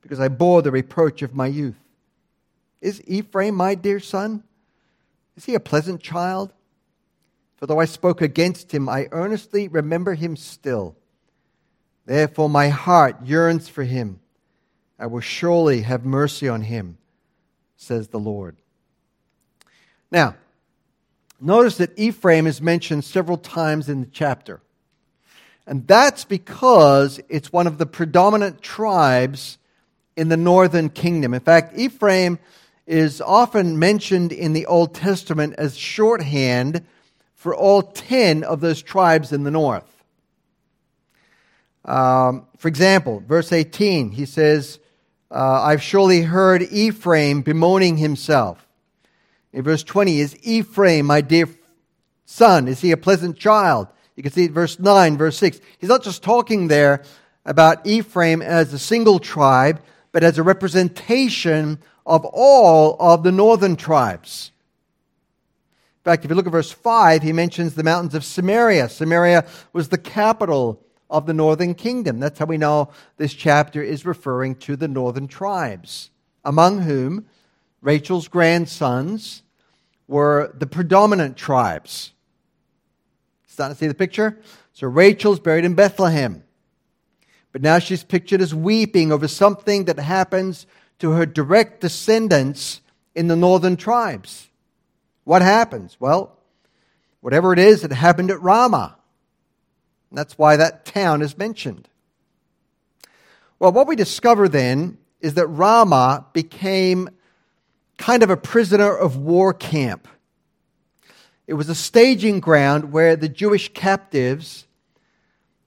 [0.00, 1.78] because I bore the reproach of my youth.
[2.80, 4.42] Is Ephraim my dear son?
[5.36, 6.52] Is he a pleasant child?
[7.56, 10.96] For though I spoke against him, I earnestly remember him still.
[12.06, 14.18] Therefore, my heart yearns for him.
[14.98, 16.98] I will surely have mercy on him,
[17.76, 18.56] says the Lord.
[20.10, 20.36] Now,
[21.44, 24.60] Notice that Ephraim is mentioned several times in the chapter.
[25.66, 29.58] And that's because it's one of the predominant tribes
[30.16, 31.34] in the northern kingdom.
[31.34, 32.38] In fact, Ephraim
[32.86, 36.84] is often mentioned in the Old Testament as shorthand
[37.34, 40.04] for all 10 of those tribes in the north.
[41.84, 44.78] Um, for example, verse 18, he says,
[45.28, 48.68] uh, I've surely heard Ephraim bemoaning himself.
[49.52, 51.48] In verse 20, is Ephraim my dear
[52.24, 52.68] son?
[52.68, 53.88] Is he a pleasant child?
[54.16, 55.60] You can see verse 9, verse 6.
[55.78, 57.02] He's not just talking there
[57.44, 63.76] about Ephraim as a single tribe, but as a representation of all of the northern
[63.76, 64.52] tribes.
[66.00, 68.88] In fact, if you look at verse 5, he mentions the mountains of Samaria.
[68.88, 72.18] Samaria was the capital of the northern kingdom.
[72.18, 76.10] That's how we know this chapter is referring to the northern tribes,
[76.44, 77.26] among whom
[77.82, 79.42] Rachel's grandsons
[80.06, 82.12] were the predominant tribes.
[83.46, 84.38] Starting to see the picture?
[84.72, 86.44] So Rachel's buried in Bethlehem.
[87.50, 90.66] But now she's pictured as weeping over something that happens
[91.00, 92.80] to her direct descendants
[93.14, 94.48] in the northern tribes.
[95.24, 95.96] What happens?
[96.00, 96.38] Well,
[97.20, 98.96] whatever it is, it happened at Ramah.
[100.10, 101.88] And that's why that town is mentioned.
[103.58, 107.10] Well, what we discover then is that Ramah became
[107.98, 110.08] kind of a prisoner of war camp.
[111.46, 114.66] It was a staging ground where the Jewish captives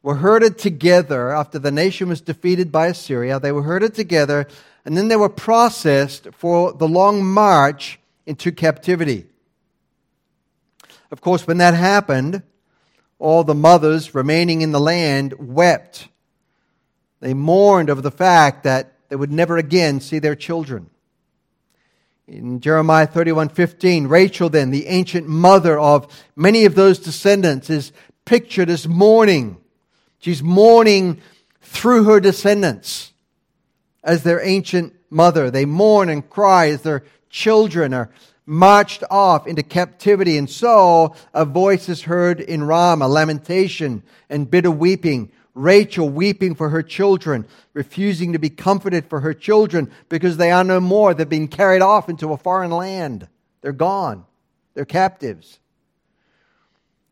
[0.02, 3.40] were herded together after the nation was defeated by Assyria.
[3.40, 4.48] They were herded together
[4.86, 9.26] and then they were processed for the long march into captivity.
[11.12, 12.44] Of course, when that happened,
[13.18, 16.08] all the mothers remaining in the land wept.
[17.20, 20.90] They mourned over the fact that they would never again see their children.
[22.28, 27.92] In Jeremiah 31:15, Rachel then, the ancient mother of many of those descendants, is
[28.26, 29.58] pictured as mourning.
[30.18, 31.22] She's mourning
[31.62, 33.14] through her descendants
[34.04, 35.52] as their ancient mother.
[35.52, 38.10] They mourn and cry as their children are
[38.48, 40.36] marched off into captivity.
[40.38, 44.02] And so a voice is heard in Ramah, lamentation
[44.32, 45.32] and bitter weeping.
[45.56, 50.66] Rachel weeping for her children, refusing to be comforted for her children because they are
[50.66, 51.14] no more.
[51.14, 53.28] They've been carried off into a foreign land.
[53.62, 54.26] They're gone.
[54.74, 55.60] They're captives.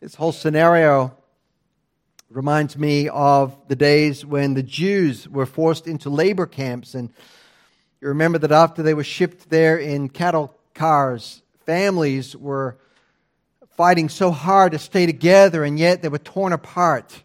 [0.01, 1.15] This whole scenario
[2.29, 6.95] reminds me of the days when the Jews were forced into labor camps.
[6.95, 7.13] And
[8.01, 12.75] you remember that after they were shipped there in cattle cars, families were
[13.77, 17.22] fighting so hard to stay together, and yet they were torn apart.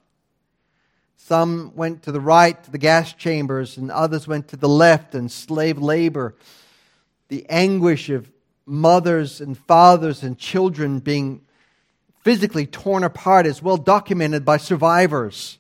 [1.29, 5.15] Some went to the right, to the gas chambers, and others went to the left,
[5.15, 6.35] and slave labor.
[7.29, 8.31] The anguish of
[8.65, 11.43] mothers and fathers and children being
[12.25, 15.59] physically torn apart is well documented by survivors.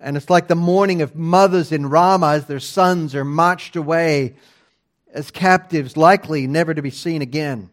[0.00, 4.36] And it's like the mourning of mothers in Ramah as their sons are marched away
[5.12, 7.68] as captives, likely never to be seen again.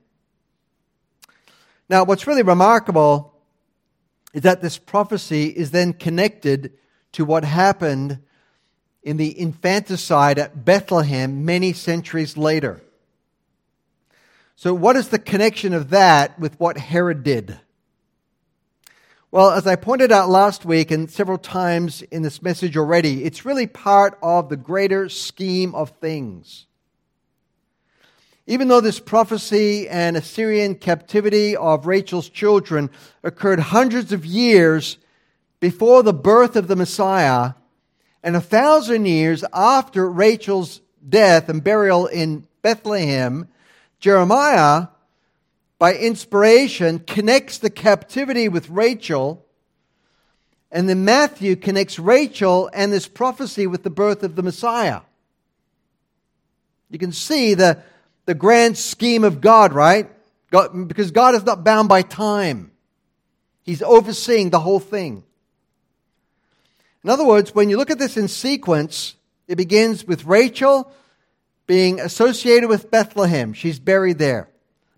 [1.88, 3.33] Now, what's really remarkable
[4.34, 6.74] is that this prophecy is then connected
[7.14, 8.20] to what happened
[9.04, 12.82] in the infanticide at Bethlehem many centuries later.
[14.56, 17.60] So, what is the connection of that with what Herod did?
[19.30, 23.46] Well, as I pointed out last week and several times in this message already, it's
[23.46, 26.68] really part of the greater scheme of things.
[28.46, 32.90] Even though this prophecy and Assyrian captivity of Rachel's children
[33.24, 34.98] occurred hundreds of years
[35.62, 37.54] before the birth of the Messiah
[38.22, 43.48] and a thousand years after Rachel's death and burial in Bethlehem,
[44.00, 44.88] Jeremiah
[45.80, 49.46] by inspiration, connects the captivity with Rachel.
[50.72, 55.02] And then Matthew connects Rachel and this prophecy with the birth of the Messiah.
[56.90, 57.84] You can see the,
[58.26, 60.10] the grand scheme of God, right?
[60.52, 62.72] God, because God is not bound by time,
[63.64, 65.24] He's overseeing the whole thing.
[67.04, 69.16] In other words, when you look at this in sequence,
[69.48, 70.92] it begins with Rachel
[71.68, 73.54] being associated with Bethlehem.
[73.54, 74.50] She's buried there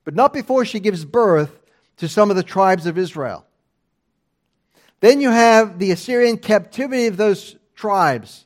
[0.06, 1.60] but not before she gives birth
[1.98, 3.46] to some of the tribes of Israel.
[5.02, 8.46] Then you have the Assyrian captivity of those tribes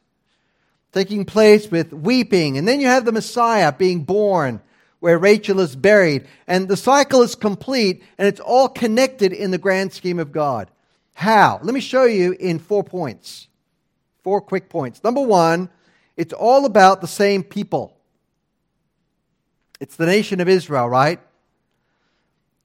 [0.91, 2.57] taking place with weeping.
[2.57, 4.61] And then you have the Messiah being born
[4.99, 6.27] where Rachel is buried.
[6.47, 10.69] And the cycle is complete and it's all connected in the grand scheme of God.
[11.13, 11.59] How?
[11.63, 13.47] Let me show you in four points.
[14.23, 15.03] Four quick points.
[15.03, 15.69] Number one,
[16.17, 17.97] it's all about the same people.
[19.79, 21.19] It's the nation of Israel, right?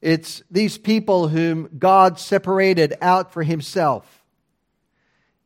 [0.03, 4.22] It's these people whom God separated out for himself.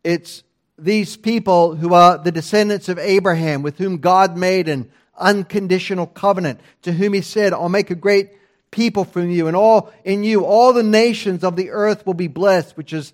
[0.02, 0.42] It's
[0.78, 6.60] these people who are the descendants of Abraham, with whom God made an unconditional covenant,
[6.82, 8.30] to whom he said, I'll make a great
[8.70, 12.28] people from you, and all in you, all the nations of the earth will be
[12.28, 13.12] blessed, which is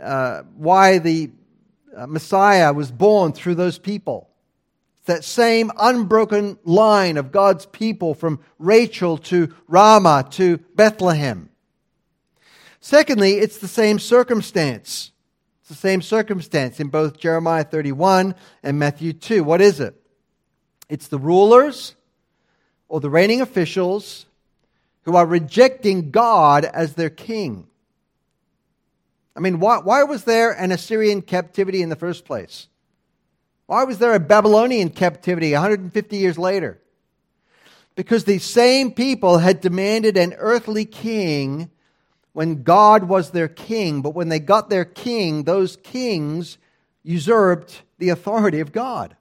[0.00, 1.30] uh, why the
[1.96, 4.28] uh, Messiah was born through those people
[5.04, 11.50] that same unbroken line of God's people from Rachel to Ramah to Bethlehem.
[12.80, 15.10] Secondly, it's the same circumstance.
[15.60, 19.44] It's the same circumstance in both Jeremiah 31 and Matthew 2.
[19.44, 20.00] What is it?
[20.92, 21.94] It's the rulers
[22.86, 24.26] or the reigning officials
[25.04, 27.66] who are rejecting God as their king.
[29.34, 32.68] I mean, why, why was there an Assyrian captivity in the first place?
[33.64, 36.78] Why was there a Babylonian captivity 150 years later?
[37.94, 41.70] Because these same people had demanded an earthly king
[42.34, 46.58] when God was their king, but when they got their king, those kings
[47.02, 49.16] usurped the authority of God.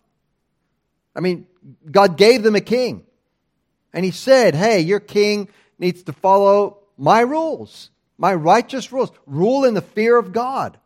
[1.15, 1.47] I mean,
[1.89, 3.05] God gave them a king.
[3.93, 9.11] And he said, hey, your king needs to follow my rules, my righteous rules.
[9.25, 10.77] Rule in the fear of God.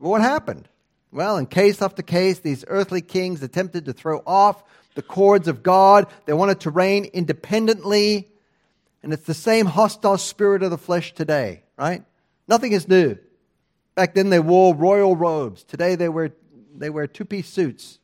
[0.00, 0.68] But what happened?
[1.12, 4.64] Well, in case after case, these earthly kings attempted to throw off
[4.94, 6.06] the cords of God.
[6.24, 8.28] They wanted to reign independently.
[9.02, 12.02] And it's the same hostile spirit of the flesh today, right?
[12.48, 13.18] Nothing is new.
[13.94, 15.64] Back then they wore royal robes.
[15.64, 16.32] Today they wear,
[16.74, 17.98] they wear two piece suits.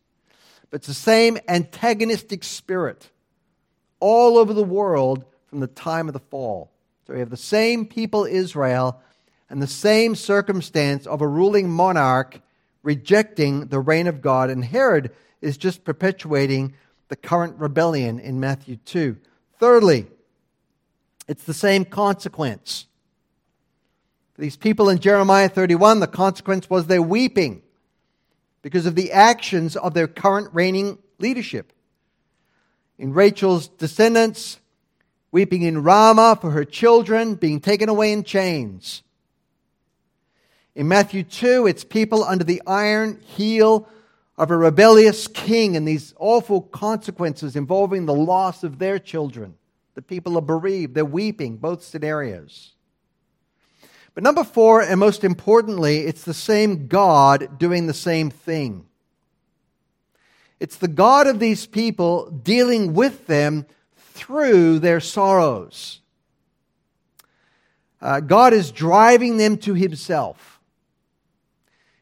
[0.70, 3.10] But it's the same antagonistic spirit
[4.00, 6.70] all over the world from the time of the fall.
[7.06, 9.00] So we have the same people, Israel,
[9.48, 12.40] and the same circumstance of a ruling monarch
[12.82, 15.10] rejecting the reign of God, and Herod
[15.40, 16.74] is just perpetuating
[17.08, 19.16] the current rebellion in Matthew 2.
[19.58, 20.06] Thirdly,
[21.26, 22.86] it's the same consequence.
[24.34, 27.62] For these people in Jeremiah 31, the consequence was their weeping
[28.62, 31.72] because of the actions of their current reigning leadership.
[32.98, 34.58] In Rachel's descendants,
[35.30, 39.02] weeping in Ramah for her children being taken away in chains.
[40.74, 43.88] In Matthew 2, it's people under the iron heel
[44.36, 49.54] of a rebellious king and these awful consequences involving the loss of their children.
[49.94, 52.74] The people are bereaved, they're weeping, both scenarios.
[54.18, 58.84] But number four, and most importantly, it's the same God doing the same thing.
[60.58, 63.64] It's the God of these people dealing with them
[63.96, 66.00] through their sorrows.
[68.02, 70.58] Uh, God is driving them to Himself.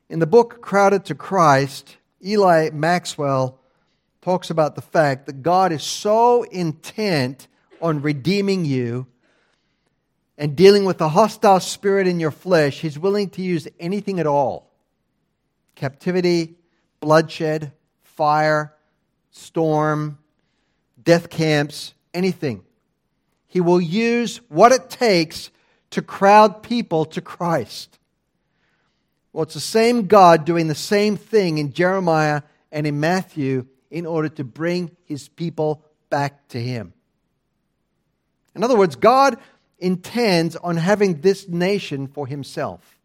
[0.08, 3.58] In the book Crowded to Christ, Eli Maxwell
[4.22, 7.46] talks about the fact that God is so intent
[7.82, 9.06] on redeeming you
[10.38, 14.26] and dealing with the hostile spirit in your flesh, He's willing to use anything at
[14.26, 14.70] all
[15.74, 16.56] captivity,
[17.00, 17.72] bloodshed,
[18.02, 18.74] fire,
[19.30, 20.18] storm,
[21.02, 22.64] death camps, anything.
[23.46, 25.50] He will use what it takes
[25.90, 27.98] to crowd people to Christ.
[29.32, 34.06] Well, it's the same God doing the same thing in Jeremiah and in Matthew in
[34.06, 36.94] order to bring his people back to him.
[38.54, 39.36] In other words, God
[39.78, 42.98] intends on having this nation for himself.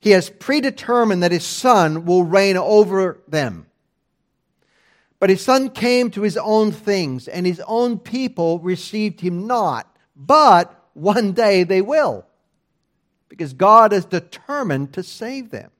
[0.00, 3.66] He has predetermined that his son will reign over them.
[5.18, 9.94] But his son came to his own things, and his own people received him not.
[10.16, 12.24] But one day they will,
[13.28, 15.70] because God is determined to save them.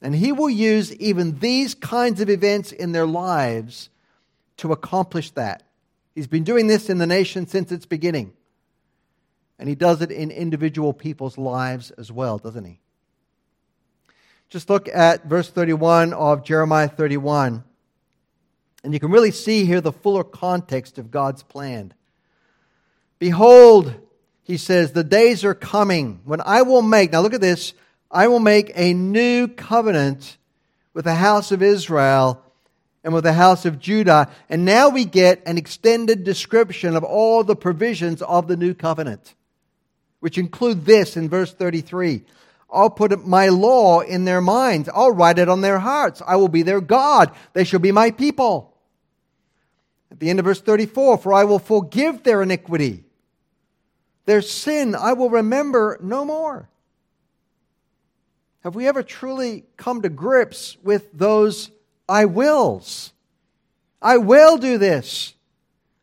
[0.00, 3.88] And he will use even these kinds of events in their lives
[4.56, 5.62] to accomplish that.
[6.14, 8.32] He's been doing this in the nation since its beginning.
[9.58, 12.80] And he does it in individual people's lives as well, doesn't he?
[14.48, 17.64] Just look at verse 31 of Jeremiah 31.
[18.84, 21.94] And you can really see here the fuller context of God's plan.
[23.18, 23.94] Behold,
[24.42, 27.74] he says, the days are coming when I will make, now look at this,
[28.10, 30.36] I will make a new covenant
[30.92, 32.42] with the house of Israel
[33.04, 34.28] and with the house of Judah.
[34.48, 39.34] And now we get an extended description of all the provisions of the new covenant,
[40.22, 42.22] which include this in verse 33.
[42.70, 44.88] I'll put my law in their minds.
[44.94, 46.22] I'll write it on their hearts.
[46.24, 47.32] I will be their God.
[47.54, 48.72] They shall be my people.
[50.12, 53.02] At the end of verse 34, for I will forgive their iniquity.
[54.24, 56.68] Their sin I will remember no more.
[58.60, 61.72] Have we ever truly come to grips with those
[62.08, 63.12] I wills?
[64.00, 65.34] I will do this.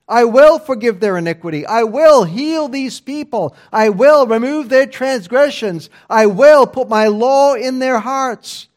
[0.10, 1.68] I will forgive their iniquity.
[1.68, 3.56] I will heal these people.
[3.72, 5.92] I will remove their transgressions.
[6.10, 8.68] I will put my law in their hearts.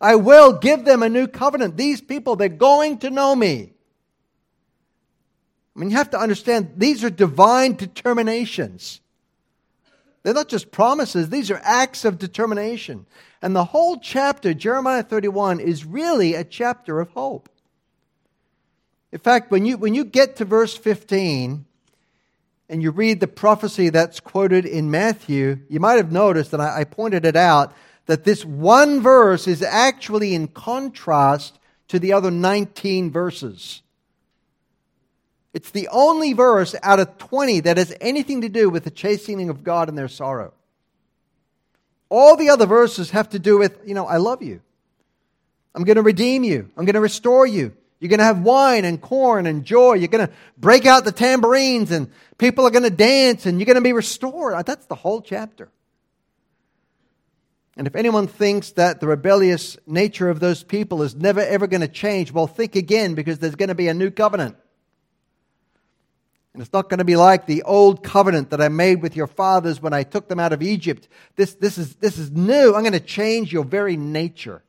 [0.00, 1.76] I will give them a new covenant.
[1.76, 3.72] These people, they're going to know me.
[5.74, 9.00] I mean, you have to understand these are divine determinations.
[10.22, 13.06] They're not just promises, these are acts of determination.
[13.42, 17.48] And the whole chapter, Jeremiah 31, is really a chapter of hope.
[19.12, 21.64] In fact, when you, when you get to verse 15
[22.68, 26.80] and you read the prophecy that's quoted in Matthew, you might have noticed, and I,
[26.80, 27.72] I pointed it out,
[28.06, 33.82] that this one verse is actually in contrast to the other 19 verses.
[35.54, 39.48] It's the only verse out of 20 that has anything to do with the chastening
[39.48, 40.52] of God and their sorrow.
[42.08, 44.60] All the other verses have to do with, you know, I love you.
[45.74, 46.70] I'm going to redeem you.
[46.76, 47.74] I'm going to restore you.
[47.98, 49.94] You're going to have wine and corn and joy.
[49.94, 53.66] You're going to break out the tambourines and people are going to dance and you're
[53.66, 54.54] going to be restored.
[54.54, 55.70] Uh, that's the whole chapter.
[57.76, 61.82] And if anyone thinks that the rebellious nature of those people is never ever going
[61.82, 64.56] to change, well, think again because there's going to be a new covenant.
[66.54, 69.26] And it's not going to be like the old covenant that I made with your
[69.26, 71.06] fathers when I took them out of Egypt.
[71.36, 72.74] This, this, is, this is new.
[72.74, 74.62] I'm going to change your very nature.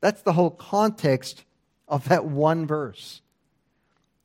[0.00, 1.44] That's the whole context
[1.88, 3.20] of that one verse.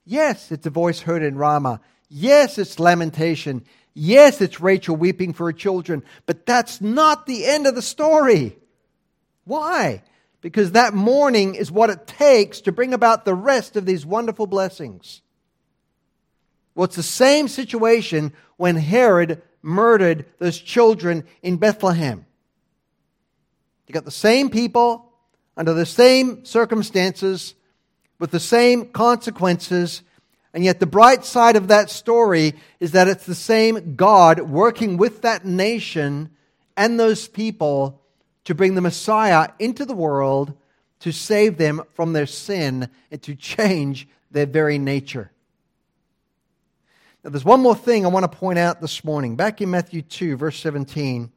[0.06, 1.82] Yes, it's a voice heard in Ramah.
[2.10, 3.64] Yes, it's lamentation.
[3.94, 6.04] Yes, it's Rachel weeping for her children.
[6.26, 8.58] But that's not the end of the story.
[9.44, 10.04] Why?
[10.42, 14.48] Because that mourning is what it takes to bring about the rest of these wonderful
[14.48, 15.22] blessings.
[16.74, 22.26] Well, it's the same situation when Herod murdered those children in Bethlehem.
[23.88, 25.11] You got the same people
[25.58, 27.56] under the same circumstances
[28.20, 30.04] with the same consequences,
[30.54, 34.98] And yet, the bright side of that story is that it's the same God working
[34.98, 36.30] with that nation
[36.76, 38.02] and those people
[38.44, 40.54] to bring the Messiah into the world
[41.00, 45.32] to save them from their sin and to change their very nature.
[47.24, 49.36] Now, there's one more thing I want to point out this morning.
[49.36, 51.32] Back in Matthew 2, verse 17,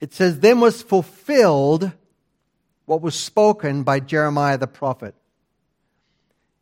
[0.00, 1.92] it says, Then was fulfilled
[2.88, 5.14] what was spoken by Jeremiah the prophet.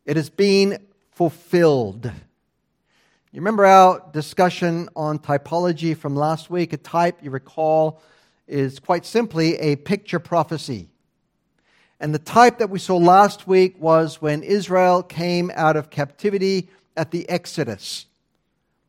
[0.04, 2.04] It has been fulfilled.
[2.04, 6.72] You remember our discussion on typology from last week?
[6.72, 8.02] A type, you recall,
[8.48, 10.88] is quite simply a picture prophecy.
[12.00, 16.68] And the type that we saw last week was when Israel came out of captivity
[16.96, 18.06] at the Exodus.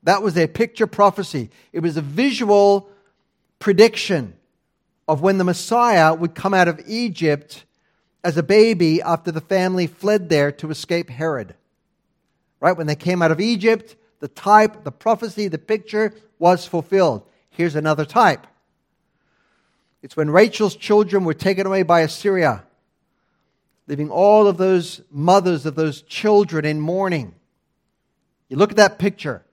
[0.02, 1.52] That was a picture prophecy.
[1.72, 2.90] It was a visual
[3.60, 4.37] prediction
[5.08, 7.66] of when the Messiah would come out of Egypt
[8.24, 11.56] as a baby after the family fled there to escape Herod.
[12.60, 12.76] Right?
[12.76, 17.24] When they came out of Egypt, the type, the prophecy, the picture was fulfilled.
[17.50, 18.46] Here's another type.
[20.02, 22.64] It's when Rachel's children were taken away by Assyria,
[23.88, 27.34] leaving all of those mothers of those children in mourning.
[28.50, 29.44] You look at that picture.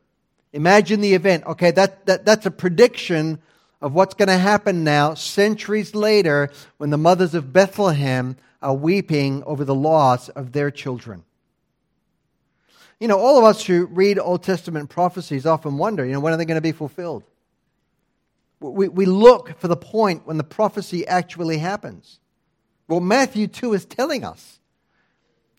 [0.52, 1.44] Imagine the event.
[1.46, 3.40] Okay, that, that, that's a prediction
[3.84, 9.42] of what's going to happen now, centuries later, when the mothers of Bethlehem are weeping
[9.44, 11.22] over the loss of their children.
[12.98, 16.32] You know, all of us who read Old Testament prophecies often wonder, you know, when
[16.32, 17.24] are they going to be fulfilled?
[18.58, 22.20] We, we look for the point when the prophecy actually happens.
[22.88, 24.60] Well, Matthew 2 is telling us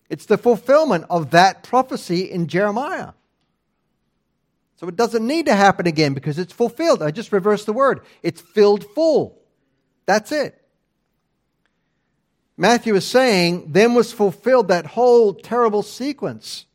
[0.10, 3.12] it's the fulfillment of that prophecy in Jeremiah.
[4.78, 7.02] So it doesn't need to happen again because it's fulfilled.
[7.02, 8.02] I just reversed the word.
[8.22, 9.40] It's filled full.
[10.06, 10.62] That's it.
[12.58, 16.66] Matthew is saying, then was fulfilled that whole terrible sequence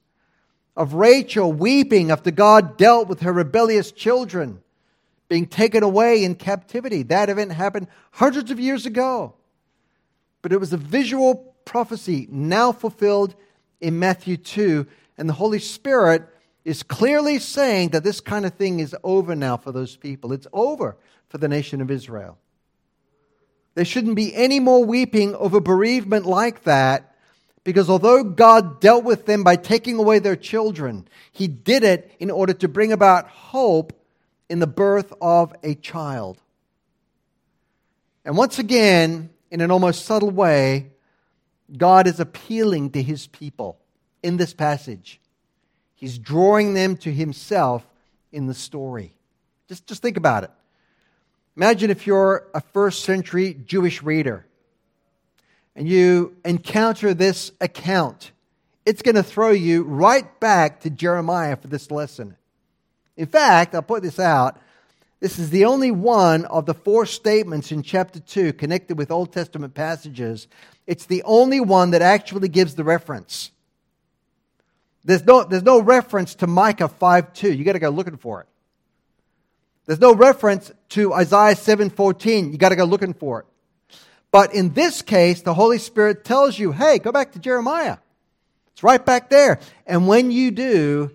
[0.77, 4.63] of Rachel weeping after God dealt with her rebellious children
[5.29, 7.03] being taken away in captivity.
[7.05, 9.35] That event happened hundreds of years ago.
[10.43, 13.35] But it was a visual prophecy now fulfilled
[13.81, 14.87] in Matthew 2,
[15.17, 16.29] and the Holy Spirit
[16.65, 20.33] is clearly saying that this kind of thing is over now for those people.
[20.33, 20.97] It's over
[21.29, 22.39] for the nation of Israel.
[23.75, 27.15] There shouldn't be any more weeping over bereavement like that
[27.65, 32.31] because although God dealt with them by taking away their children, He did it in
[32.31, 33.93] order to bring about hope
[34.49, 36.41] in the birth of a child.
[38.25, 40.91] And once again, in an almost subtle way,
[41.77, 43.79] God is appealing to His people
[44.23, 45.20] in this passage.
[46.01, 47.87] He's drawing them to himself
[48.33, 49.13] in the story.
[49.69, 50.51] Just, just think about it.
[51.57, 54.47] Imagine if you're a first century Jewish reader
[55.77, 58.33] and you encounter this account.
[58.87, 62.35] It's going to throw you right back to Jeremiah for this lesson.
[63.19, 64.59] In fact, I'll put this out.
[65.21, 69.35] This is the only one of the four statements in chapter 2 connected with Old
[69.35, 70.49] Testament passages.
[70.87, 73.51] It's the only one that actually gives the reference.
[75.05, 77.53] There's no, there's no reference to Micah 5 2.
[77.53, 78.47] You got to go looking for it.
[79.91, 82.53] There's no reference to Isaiah 7:14.
[82.53, 83.47] You got to go looking for it.
[84.31, 87.97] But in this case, the Holy Spirit tells you, "Hey, go back to Jeremiah.
[88.73, 91.11] It's right back there." And when you do,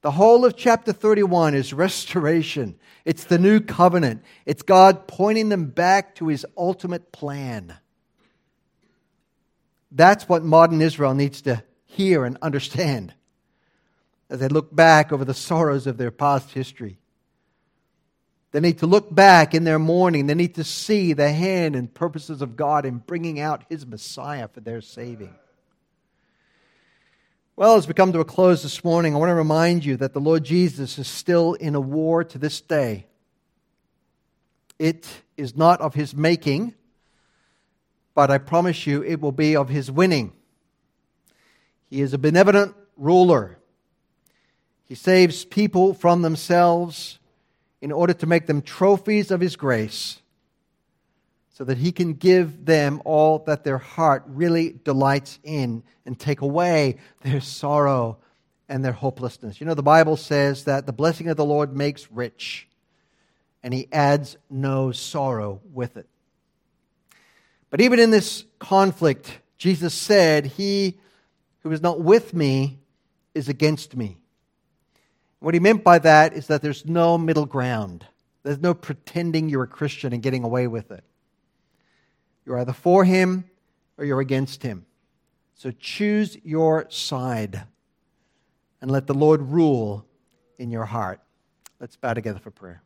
[0.00, 2.76] the whole of chapter 31 is restoration.
[3.04, 4.22] It's the new covenant.
[4.46, 7.76] It's God pointing them back to his ultimate plan.
[9.92, 13.14] That's what modern Israel needs to hear and understand
[14.28, 16.98] as they look back over the sorrows of their past history.
[18.52, 20.26] They need to look back in their mourning.
[20.26, 24.48] They need to see the hand and purposes of God in bringing out His Messiah
[24.48, 25.34] for their saving.
[27.56, 30.14] Well, as we come to a close this morning, I want to remind you that
[30.14, 33.06] the Lord Jesus is still in a war to this day.
[34.78, 36.74] It is not of His making,
[38.14, 40.32] but I promise you it will be of His winning.
[41.90, 43.58] He is a benevolent ruler.
[44.86, 47.18] He saves people from themselves
[47.82, 50.20] in order to make them trophies of His grace
[51.50, 56.40] so that He can give them all that their heart really delights in and take
[56.40, 58.18] away their sorrow
[58.68, 59.60] and their hopelessness.
[59.60, 62.68] You know, the Bible says that the blessing of the Lord makes rich,
[63.62, 66.06] and He adds no sorrow with it.
[67.68, 70.98] But even in this conflict, Jesus said, He
[71.60, 72.80] who is not with me
[73.34, 74.18] is against me.
[75.38, 78.06] What he meant by that is that there's no middle ground.
[78.42, 81.04] There's no pretending you're a Christian and getting away with it.
[82.44, 83.44] You're either for him
[83.96, 84.86] or you're against him.
[85.54, 87.64] So choose your side.
[88.80, 90.06] and let the Lord rule
[90.58, 91.20] in your heart.
[91.80, 92.82] Let's bow together for prayer.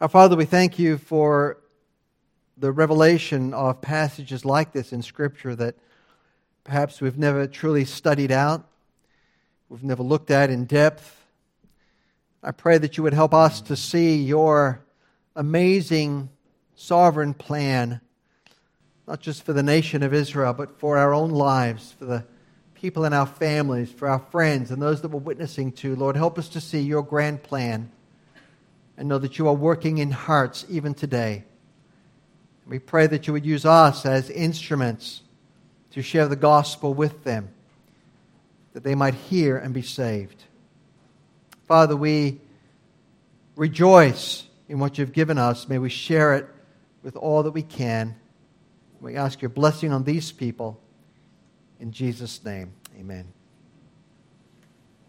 [0.00, 1.58] Our Father, we thank you for
[2.58, 5.76] the revelation of passages like this in Scripture that
[6.64, 8.66] perhaps we've never truly studied out,
[9.68, 11.24] we've never looked at in depth.
[12.42, 14.80] I pray that you would help us to see your
[15.36, 16.30] amazing
[16.74, 18.00] sovereign plan,
[19.06, 22.24] not just for the nation of Israel, but for our own lives, for the
[22.74, 25.94] people in our families, for our friends, and those that we're witnessing to.
[25.94, 27.90] Lord, help us to see your grand plan
[28.96, 31.44] and know that you are working in hearts even today.
[32.68, 35.22] We pray that you would use us as instruments
[35.92, 37.48] to share the gospel with them,
[38.74, 40.44] that they might hear and be saved.
[41.66, 42.40] Father, we
[43.56, 45.68] rejoice in what you've given us.
[45.68, 46.46] May we share it
[47.02, 48.14] with all that we can.
[49.00, 50.78] We ask your blessing on these people.
[51.80, 53.37] In Jesus' name, amen.